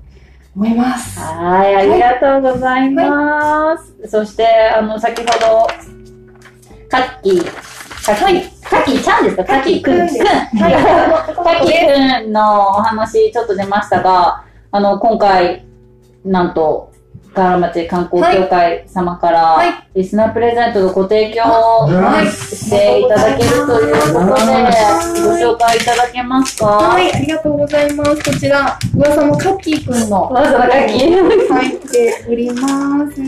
[0.54, 1.18] 思います。
[1.22, 3.96] はい、ありがとうございます。
[4.10, 4.46] そして、
[4.76, 5.68] あの、先ほど、
[6.90, 7.44] カッキー、
[8.06, 9.46] カッキー、カッキーちゃんですか？
[9.46, 9.98] カッキーくん。
[10.00, 15.66] カッキーくんのお話ちょっと出ましたが、あの、今回、
[16.26, 16.87] なんと、
[17.38, 24.54] 河原町観光協会様から、はいリスナープレゼントのご提供をはいしていただけるということで、
[25.24, 26.66] ご紹介いただけますか？
[26.66, 28.16] はい、ありがとうございます。
[28.24, 31.48] こちら、噂のカッキーくんのまずはカッキー。
[31.48, 32.60] 入っておりま
[33.12, 33.22] す。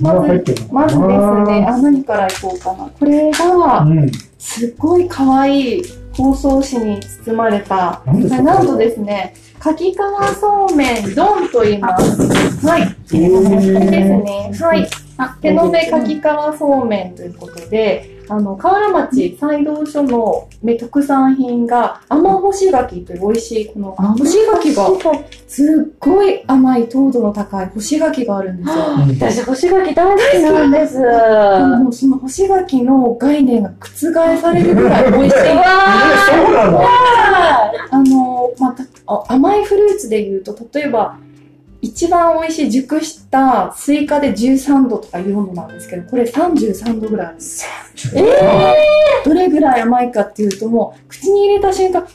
[0.00, 1.06] まず、まずです
[1.44, 2.90] ね、あ、何からいこうかな。
[2.98, 4.10] これがう、ん。
[4.38, 5.82] すっごい可愛い
[6.14, 9.96] 包装紙に包まれた、なんとですね、柿皮
[10.40, 12.66] そうめん丼と言います。
[12.66, 12.96] はい。
[13.08, 14.50] ですね。
[14.60, 14.88] はい。
[15.18, 16.22] あ手延べ柿皮
[16.58, 24.86] そうめんということで、あの、河原町西道所のね特産品が、甘干し柿という美味しい、この干し柿が、
[25.46, 28.74] すっごい甘い糖度の高い干し柿があるんですよ。
[29.20, 30.98] 私、干し柿大好きなんです。
[30.98, 31.04] で
[31.84, 35.36] もその干し柿の概念が覆されるぐらい美味しい。
[35.44, 36.80] えそうなの？
[37.90, 41.16] あの、また、あ甘いフルーツで言うと、例えば、
[41.82, 47.66] 一番美味しい熟したスイカで13度とか4度なんですけど、これ33度ぐらいあるんです。
[49.24, 52.08] どれぐらい甘いかっていうと、もう、口に入れた瞬間、ふわ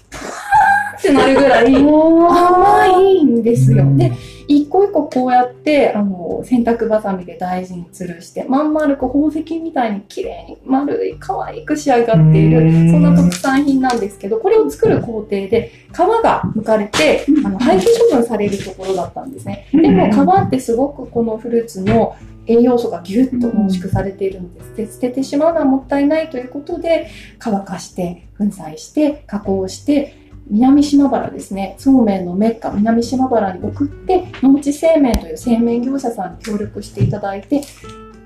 [0.95, 3.85] ーってなるぐらい甘いんですよ。
[3.97, 4.09] で、
[4.47, 19.67] 一個一個こうやって、あの、洗濯バサミで大事に吊るして、まん丸く宝石みたいに綺麗に丸い可愛く仕上がっている、うんそんな特産品なんですけど、これを作る工程で皮が剥かれて、あの、廃棄処分されるところだったんですね。
[19.73, 22.15] でも皮ってすごくこのフルーツの
[22.47, 24.75] 栄養素がギュッと濃縮されているんです。
[24.75, 27.07] で、捨ててしまうのはもったいないということで、
[27.39, 37.61] 乾かして、粉砕して、加工して、南島原ですね、そうめんのメッカ、南島原に送って、農地製麺という製麺業者さんに協力していただいて、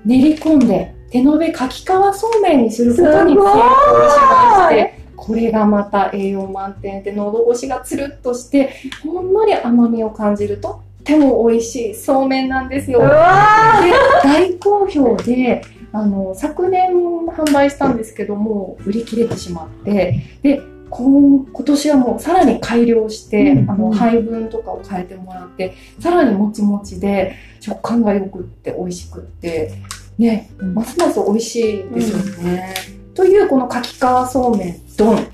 [0.04, 3.60] 練り込んで、手延べかき皮そうめんにすることに成功し
[4.20, 8.70] まして、これがまた栄養満点で喉越しがつるっとして、
[9.04, 13.00] ほんのり甘みを感じるとっても美味しいそうめんなんですよ。
[13.00, 15.62] 大好評で
[15.92, 20.62] あの昨年販売したんですけども売り切れてしまってで
[20.92, 23.70] 今今年はもうさらに改良して、うん。
[23.70, 29.72] あの配分とかを変えてもらってさらにもちもちで食感がよくって美味しくって
[30.18, 32.74] ねますます美味しいですよね。
[33.14, 33.98] というこのかき皮
[34.30, 35.26] そうめんドン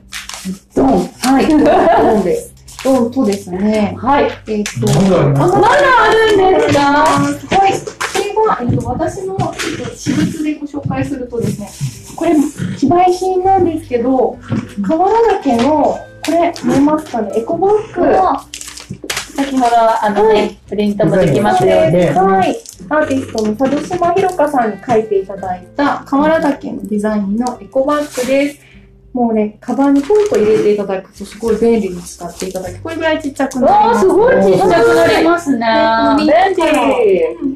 [0.75, 1.49] ドンはい。
[1.49, 2.55] ドンです。
[2.85, 3.95] ドンとですね。
[3.99, 4.31] はい。
[4.47, 7.57] えっ、とまだありまだあるんですか？
[7.57, 7.73] はい。
[8.35, 9.58] これは、えっと、私の、えっと、
[9.97, 12.35] 私物でご紹介するとですね、これ、
[12.77, 14.37] 非売品なんですけど、
[14.87, 18.59] 河原岳の、これ、見えますかね、エコバッグ。
[19.37, 22.11] 先ほど、あのね、プリントもできますよねね。
[22.11, 22.57] はい。
[22.89, 28.68] アーティストの佐渡島ひろかさんに書いていただいた、河原岳のデザインのエコバッグです。
[29.13, 34.01] もうね、カバンにポンと入れていただくとすごい便利に使っていただき、これぐらいちっちゃくなりわあ、ます。
[34.01, 35.67] すごいちっちゃくなりますね。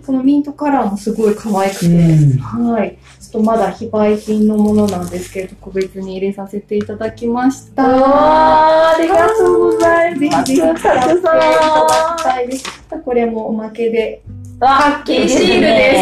[0.05, 2.99] このミントカラーもすごい可愛くて、うんはい。
[3.21, 7.87] ちょっとまだ非売品のものなんですけれど、個別に入れさせていただきました。
[7.87, 10.21] わあ、ありがとうございます。
[10.21, 12.65] ぜひぜひ使っていただきさたいです。
[13.05, 14.23] これもおまけで。
[14.27, 14.43] ん。
[14.59, 15.95] パッケージシールで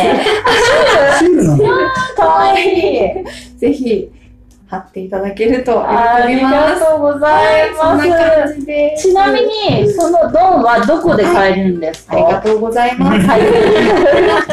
[1.18, 1.18] す。
[1.18, 1.64] シールなの？
[2.14, 3.59] かわいい。
[3.59, 4.11] ぜひ
[4.71, 6.81] 貼っていただけるとあり喜びます。
[6.81, 8.09] がとうございます。
[8.09, 8.97] 感じで。
[8.97, 12.14] ちなみに、そのドンはどこで買えるんですか？
[12.14, 13.27] ありがとうございます。
[13.27, 13.41] はい。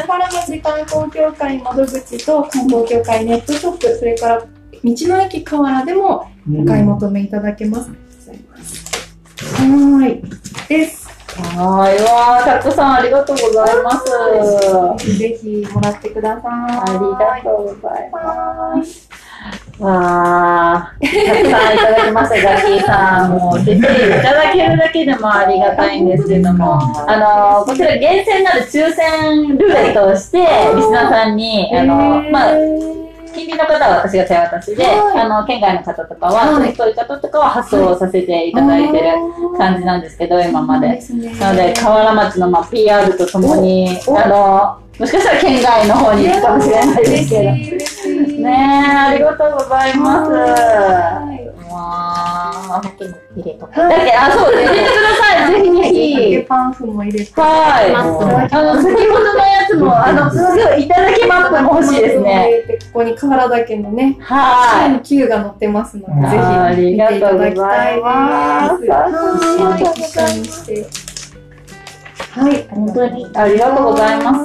[0.08, 4.48] パラマジ観光協会窓口と観光協会ネットショップ、それから道
[4.82, 7.90] の駅河原でもお買い求めいただけます。
[7.90, 10.22] はーい。
[10.68, 11.08] です。
[11.38, 12.02] はい。
[12.02, 13.92] わあ、たくさんありがとうございま
[14.98, 15.16] す。
[15.16, 16.50] ぜひもらってください。
[16.50, 19.08] ありがとうございます。
[19.80, 23.30] はわあ、たくさんいただきました、ガッキーさん。
[23.30, 32.54] もう、ぜひいただけるだけでもありがたいんですけども、あの、こちら厳選なる抽選ルーレットをして、リスナーさんに、あの、まあ、
[33.38, 35.20] 近隣の方は私が手渡しで、はい。
[35.20, 36.74] あの、県外の方とかは、はい。
[36.74, 39.08] 遠い方とかは発送させていただいてる
[39.56, 41.00] 感じなんですけど、今まで。
[41.38, 47.42] なので、河原町の、まあ、PR とともに、おあの、もしかしたら県外の方に行くかもしれないですけど。
[48.42, 51.37] ねえ、ありがとうございます。
[52.68, 53.74] はいわだけも入れとく。
[53.76, 54.72] だけあ、そうです。
[54.72, 55.52] 入れてください。
[55.52, 56.44] ぜひぜひ。
[56.46, 57.40] パンフも入れて。
[57.40, 57.94] はい。
[57.94, 62.64] あの、先ほどのやつも、あの、すごい、いただきマップも欲しいですね。
[62.92, 64.90] ここに河原岳のね、はい。
[65.00, 66.36] 9が載ってますので、ぜ
[66.76, 68.80] ひ見ていりがとうごただきたざいます。
[68.80, 68.92] です。
[68.92, 71.07] はい、一緒にして。
[72.38, 74.44] はい、本当にありがとうございます。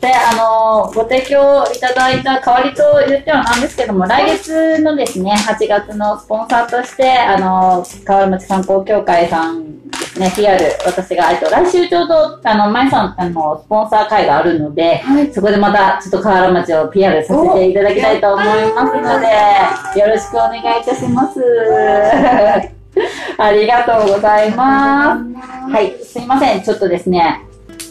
[0.00, 22.77] で、あの、ご提供いただいた代わりと言ってはなんですけども、来月のですね、8月のスポンサーとして、あの、河原町観光協会さんですね、PR、私が、えっと、来週ちょうど、あの、前さん、あの、スポンサー会があるので、はい、そこでまた、ちょっと河原町を PR させていただきたいと思いますので、よろしくお願いいたします。
[23.38, 25.72] ありがとうございます。
[25.72, 26.62] はい、すいません。
[26.62, 27.40] ちょっとですね、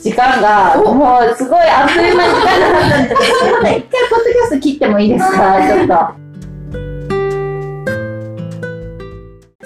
[0.01, 3.77] 時間が、もうすごいあっという間に時間が経ったんですけど、すいません。
[3.77, 5.37] 一回ポッドキャスト切ってもいいですか？
[5.61, 6.27] ちょっと。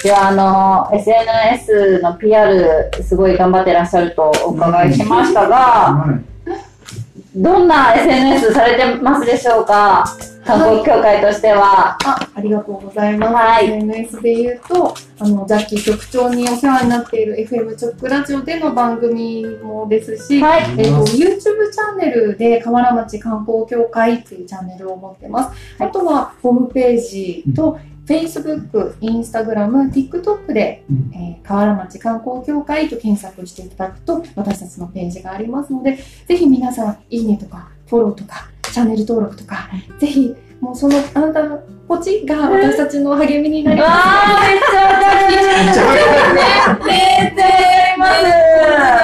[0.03, 6.30] では、あの、SNS の PR、すごい頑張ってらっしゃるとお伺いしましたが、はい
[7.33, 9.73] どんな SNS されてますでしょうか？
[9.73, 10.05] は
[10.45, 11.97] 観光協会としては。
[12.03, 13.33] あ、ありがとうございます。
[13.33, 20.63] はい SNS で言うと、あの、ザッキー局長にお世話になっている FM チョックラジオでの番組もですし、はい。
[20.77, 25.81] えっと、YouTube チャンネルで河原町観光協会っていうチャンネルを持ってます。
[25.81, 27.79] あとは、ホームページと、
[28.11, 31.11] Facebook、Instagram、TikTok で、うん。
[31.13, 43.99] えー河原町観光協会と検索していただくと、私たちのページがありますので、ぜひ皆さん、いいねとか、フォローとか、チャンネル登録とか、ぜひ、もうその、あなたのポチが私たちの励みになりわます。
[44.39, 45.27] ー、めっちゃわかる。
[45.27, 46.05] めっちゃめっ
[47.35, 48.05] ちゃやりま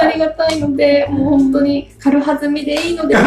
[0.00, 3.22] ありがたいので、もう本当に軽はずみでいいので、間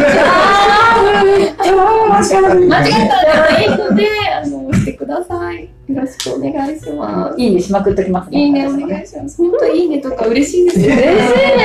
[2.24, 5.68] ったらいいので、あの、押してください。
[5.88, 7.40] よろしくお願いします。
[7.40, 8.44] いいねしまくっときますね。
[8.44, 9.36] いいね、お願いします。
[9.36, 11.06] 本当いいねとか嬉しいです嬉しいね。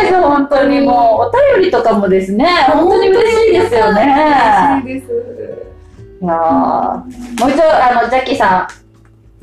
[0.03, 1.29] です、本当にもう。
[1.29, 4.81] お便りとかもですね、本当に嬉しいですよね。
[4.83, 5.76] 嬉しいです。
[6.19, 6.97] いやー
[7.39, 8.67] もう一度、あの、ジャッキーさ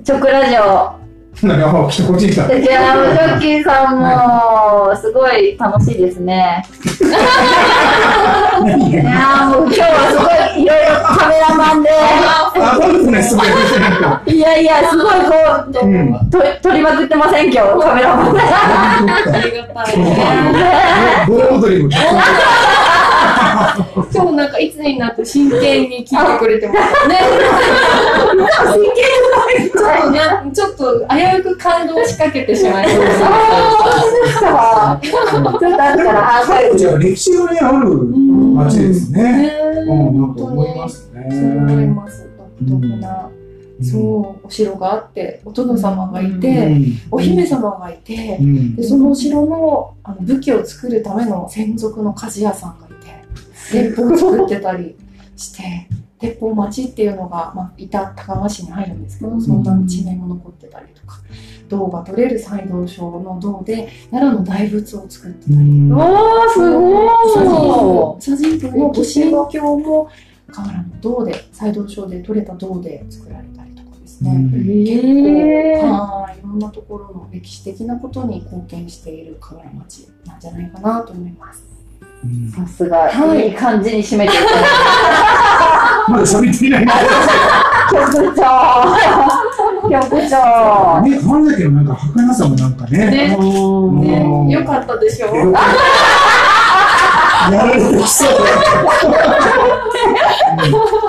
[0.00, 1.04] ん、チョクラジオ、
[1.46, 2.52] なんか、あ、こっちに来た。
[2.52, 6.64] いやージャッキーさんも、すごい楽しいですね。
[7.00, 10.24] いやーもう今日はすご
[10.58, 15.20] い、いろいろカメラマンで、あ、そうですね、すごいやいや、すごいこ
[15.82, 16.30] う、うん。
[16.30, 18.40] と撮りまくってません、今日、カメラマン で。
[18.40, 19.94] ありがたい。
[24.12, 27.18] 今日なんかいつになって真剣に聞いてくれてますね。
[29.54, 30.20] ちょっとね、
[30.52, 32.98] ちょっと危うく感動しかけてしまいまし
[34.40, 34.92] た。
[34.92, 37.94] あーちょっと後からアーカイブじゃあ、歴史がね、ある
[38.54, 39.22] 街ですね。
[39.22, 39.52] ね
[39.88, 41.26] うん、なんか思いますね。
[41.30, 42.28] そう思います。
[42.60, 43.30] 独特な、
[43.82, 46.76] そう、お城があって、お殿様がいて、
[47.10, 48.76] お姫様がいてう、ん。
[48.76, 52.83] でそのお城のあの武器を作るための専属の鍛冶屋さんが
[53.70, 54.96] 鉄砲を作ってたり
[55.36, 55.88] して、
[56.18, 61.20] 鉄砲町っていうのが、まあ、いた高川市に入るんですけど、そんな地名も残ってたりとか、
[61.68, 70.08] 銅が取れる西道省の銅で奈良の大仏を作ってたり、うんおー、すご佐神宮の御神教も
[70.50, 74.30] 河原の銅で、西道省で取れた銅で作られたりとかですね。
[74.32, 74.84] い。
[74.84, 81.64] 結え構、はい、いろんなところの歴史的なことに貢献している河原町なんじゃないかなと思います。
[82.24, 84.50] うんさすが、はいいい感じに締めていただ
[86.08, 86.86] まだ喋っていない。
[86.86, 88.42] 局長
[89.90, 93.10] 局長ね、川崎のなんか儚さもなんかね。
[93.10, 93.42] ね、う
[93.90, 95.52] んね、よかったでしょう。
[97.52, 98.28] やられてきそう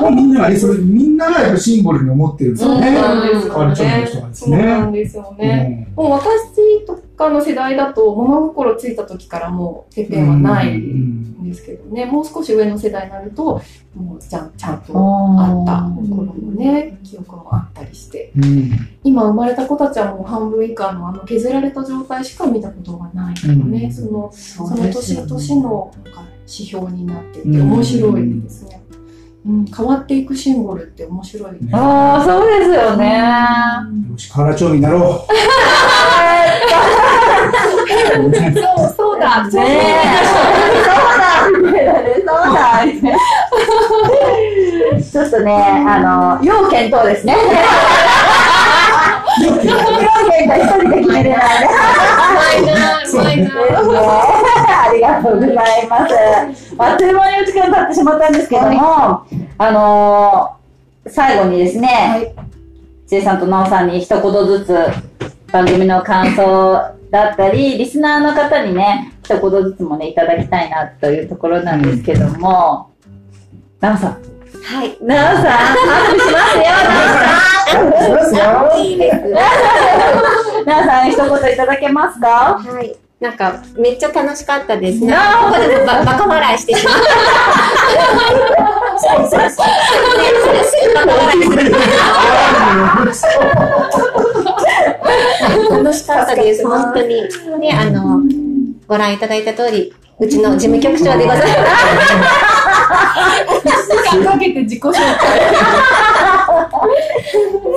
[0.02, 0.10] だ。
[0.12, 2.92] みんながね、それ、みんながやっぱシンボルに思ってるんですそうよね。
[2.92, 4.06] なんですよね。
[4.34, 4.82] そうなね。
[4.82, 5.88] んですよね。
[5.96, 13.62] もう私とかの世代だと物心ついた時からもうてっぺんはないうんんですけどね、もう少し上の世代になると、
[13.96, 18.32] もうちゃんちゃんとああった頃のね、記憶もあったりして。
[18.36, 18.72] うん。
[19.04, 23.92] 今生まれた子たちはもう半分以下のあの削られた状態しか見たことがないからね、うん。
[23.92, 25.92] そのそその年々の
[26.48, 28.82] 指標になっていてうん面白いですね、
[29.48, 31.70] うん、変わっていくシンボルって面白いね。
[31.72, 33.22] ああ、そうですよね。
[34.10, 35.28] よし、河原町になろ
[38.16, 39.52] そうそうだね。
[39.60, 40.26] え。
[40.84, 42.86] そうだね、そうだ
[45.12, 46.00] ちょっとね、あ
[46.40, 47.36] の、要検討ですね。
[49.44, 50.56] 要検討。
[50.58, 51.68] 一人で決めれないね。
[53.14, 53.50] うまいな
[53.82, 54.06] うまいな。
[54.58, 54.65] あ
[54.96, 55.56] りがとうござい
[55.88, 56.08] ま
[56.56, 56.76] す。
[56.78, 59.26] あっという間にお時間経ってしまったんですけども、
[59.58, 60.56] あのー
[61.08, 62.34] 最後にですね、
[63.08, 64.76] ちえさんとなおさんに一言ずつ
[65.52, 72.90] 番組の感想だったり、リスナーの方にね、一言ずつもね、いただきたいなというところなんですけども、
[73.80, 74.98] なおさん、はい。
[75.00, 75.50] なおさん、ア
[76.10, 76.64] ップしますよ、
[77.76, 77.94] なう。
[78.04, 78.44] そうですよ。
[78.84, 79.16] いいです。
[79.16, 79.24] おさ
[80.64, 80.66] ん。
[80.66, 82.60] なおさん、一言いただけますか？
[82.66, 82.96] はい。
[83.26, 85.12] なんか、めっちゃ楽しかったですね。
[85.16, 87.00] あーここでもババカ笑いしてしまった。
[89.00, 89.66] そうそうそう。
[90.64, 91.58] すぐバカ笑いして
[95.72, 96.68] 楽しかったです。
[96.68, 97.24] 本当に。
[97.60, 98.22] ね、あの、
[98.88, 101.52] ご覧いただいた通り、うちの事務局長でございます。
[103.90, 105.02] 時間かけて自己紹介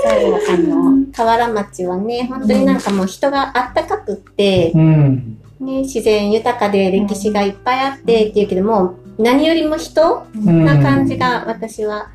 [0.04, 5.37] そう、あの、河原町はね、本当になんかもう人があったかくって、うん。
[5.60, 12.08] ね、自然豊かで歴史がいっぱいあってっていうけども、何よりも人うんな感じが私は、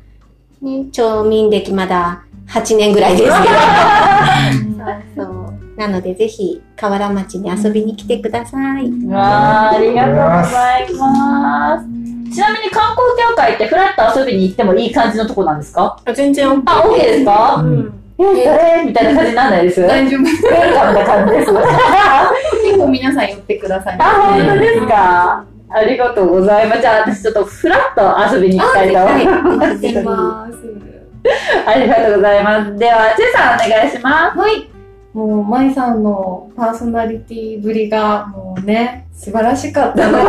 [0.62, 3.34] ね、町民歴まだ8年ぐらいですけど。
[5.16, 5.54] そうそう。
[5.76, 8.90] なのでぜひ河原町に遊びに来てください。
[9.08, 11.86] わあ、ありがとうございます。
[12.34, 15.96] ちなみに観光協会ってフラッと遊びに行ってもいい感じのとこなんですか？
[16.04, 16.62] あ全然 OK。
[16.66, 17.92] あ、OK ですか、うん。
[18.16, 20.20] え、誰みたいな感じにならないです大丈夫。
[20.20, 20.26] ル
[20.74, 21.52] カムな感じです。
[22.64, 24.04] 結構皆さん寄ってくださいね。
[24.04, 25.44] あ、本当ですか？
[25.70, 26.80] ありがとうございます。
[26.82, 30.54] じゃあ私ちょっとフラッと遊びに行きたいと思います。
[31.66, 32.76] ありがとうございます。
[32.76, 34.38] では、チェさんお願いします。
[34.38, 34.70] はい。
[35.14, 40.24] もう、舞さんのパーソナリティぶりが、もうね、素晴らしかったので、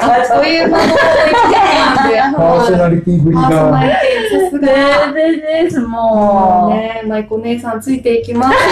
[0.00, 3.84] あっという間の一年で、パーソナリティぶりパーソナが。
[3.84, 5.12] リティ、さすが。
[5.12, 6.72] 全然です、ももう。
[6.72, 8.56] うね、舞子姉さんついていきます。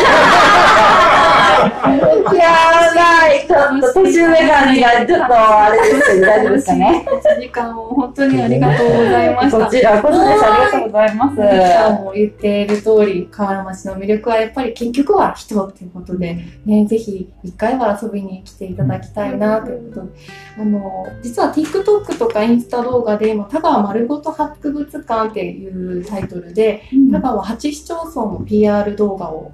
[1.63, 2.51] や
[2.95, 7.07] ばい、ちょっと年上感がちょっとあれですけど、大丈夫ですかね。
[7.07, 9.59] 1時間を本当にありがとうございました。
[9.67, 10.45] こちらこそです。
[10.45, 11.37] ありがとうございます。
[11.37, 20.13] さんも言っている通り、河原町の魅力はやっぱり結局は人っていうことで、ね、ぜひ一回は遊びに来ていただきたいなということで、
[20.59, 26.83] あの、実は TikTok とかインスタ動画で今、田川丸ごと博物館っていうタイトルで、
[27.13, 29.53] 田川8市町村の PR 動画を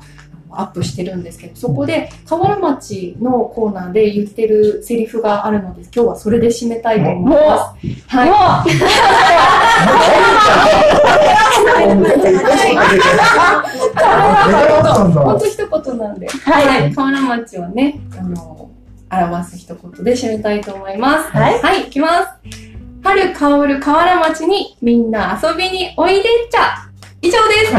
[0.50, 7.86] アップしてるんですけど、そこで河原町のコーナーで言ってるセリフがあるので、今日はそれで締めたいと思います。
[8.08, 8.30] はい。
[15.14, 16.26] も本当一言なんで。
[16.26, 16.66] う、はい。
[16.66, 16.92] はい。
[16.94, 18.67] 河原町をね、あの、
[19.10, 21.30] 表す一言で締めたいと思います。
[21.36, 22.28] はいはい、いきます。
[23.02, 26.84] 春香る河原町にみんな遊びにおいでっちゃ。
[27.20, 27.72] 以上です。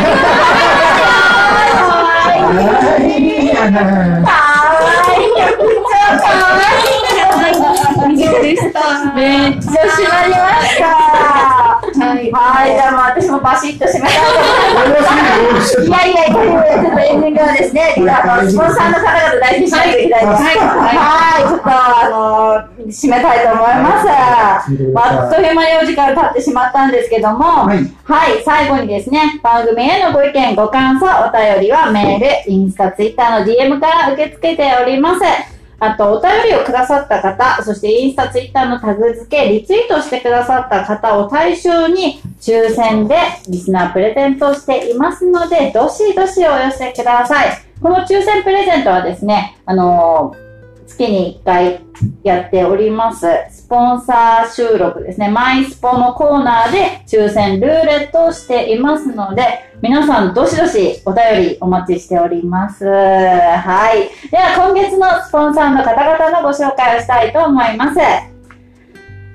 [8.12, 9.14] 以上でした。
[9.14, 11.69] めっちゃ締まりました。
[12.00, 12.32] はい。
[12.32, 14.30] はい、じゃあもう私もバシッと締めたいと
[14.76, 15.82] 思います。
[15.84, 24.10] いやいや、これちょっとエンディングはですね、あの、スポンサーの方々大事にしないといけないので、はいはい、ちょっとあの、締めたいと思います。
[24.10, 27.78] あっという間にお時間経ってしまったんですけども、はい。
[28.04, 35.59] はい、最後にですね、番組へのご意見、ご感想、お便りはメール、インスタ、ツイッターの DM から受け付けております。
[35.80, 43.16] あと、お便りをくださった方、そしてインスタ、ツイッターのタグ付け、リツイートしてくださった方を対象に、抽選で
[43.48, 47.48] リスナープレゼントしていますので、どしどしお寄せください。
[47.82, 50.50] この抽選プレゼントはですね、あのー
[50.90, 51.82] 月に1回
[52.24, 53.28] やっております。
[53.52, 55.30] スポンサー収録ですね。
[55.30, 62.86] マイスポのコーナーで抽選ルーレットをしていますので、皆さんどしどしお便りお待ちしております。
[62.86, 64.30] はい。
[64.30, 68.00] では今月のスポンサーの方々のご紹介をしたいと思います。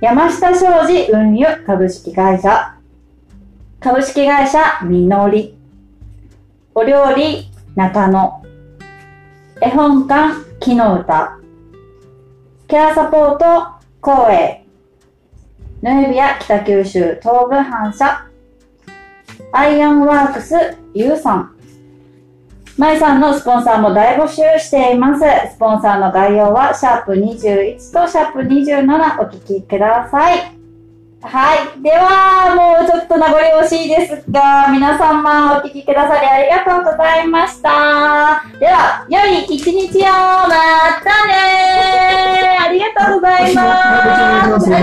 [0.03, 2.77] 山下商事運輸株式会社、
[3.81, 5.57] 株式会社みのり、
[6.75, 8.43] お料理中野、
[9.63, 11.39] 絵本館木の歌、
[12.69, 13.67] ケアサポート
[14.03, 14.67] 光栄、
[15.81, 17.19] ヌエビア北九州。
[17.23, 18.27] 東部反射、
[19.57, 20.55] アイアンワークス
[20.95, 21.55] ユウさん、
[22.77, 25.25] マイさんのスポンサーも大募集しています。
[25.55, 30.39] スポンサーの概要は、シャープ21とシャープ27お聞きください。
[31.23, 31.83] はい。
[31.83, 38.43] では、もうちょっと名残惜しいですが、皆様お聞きくださりありがとうございました。
[38.59, 40.49] では、良い一日を、ま
[40.99, 43.69] たねありがとうございます。
[43.69, 44.83] ありがとうござい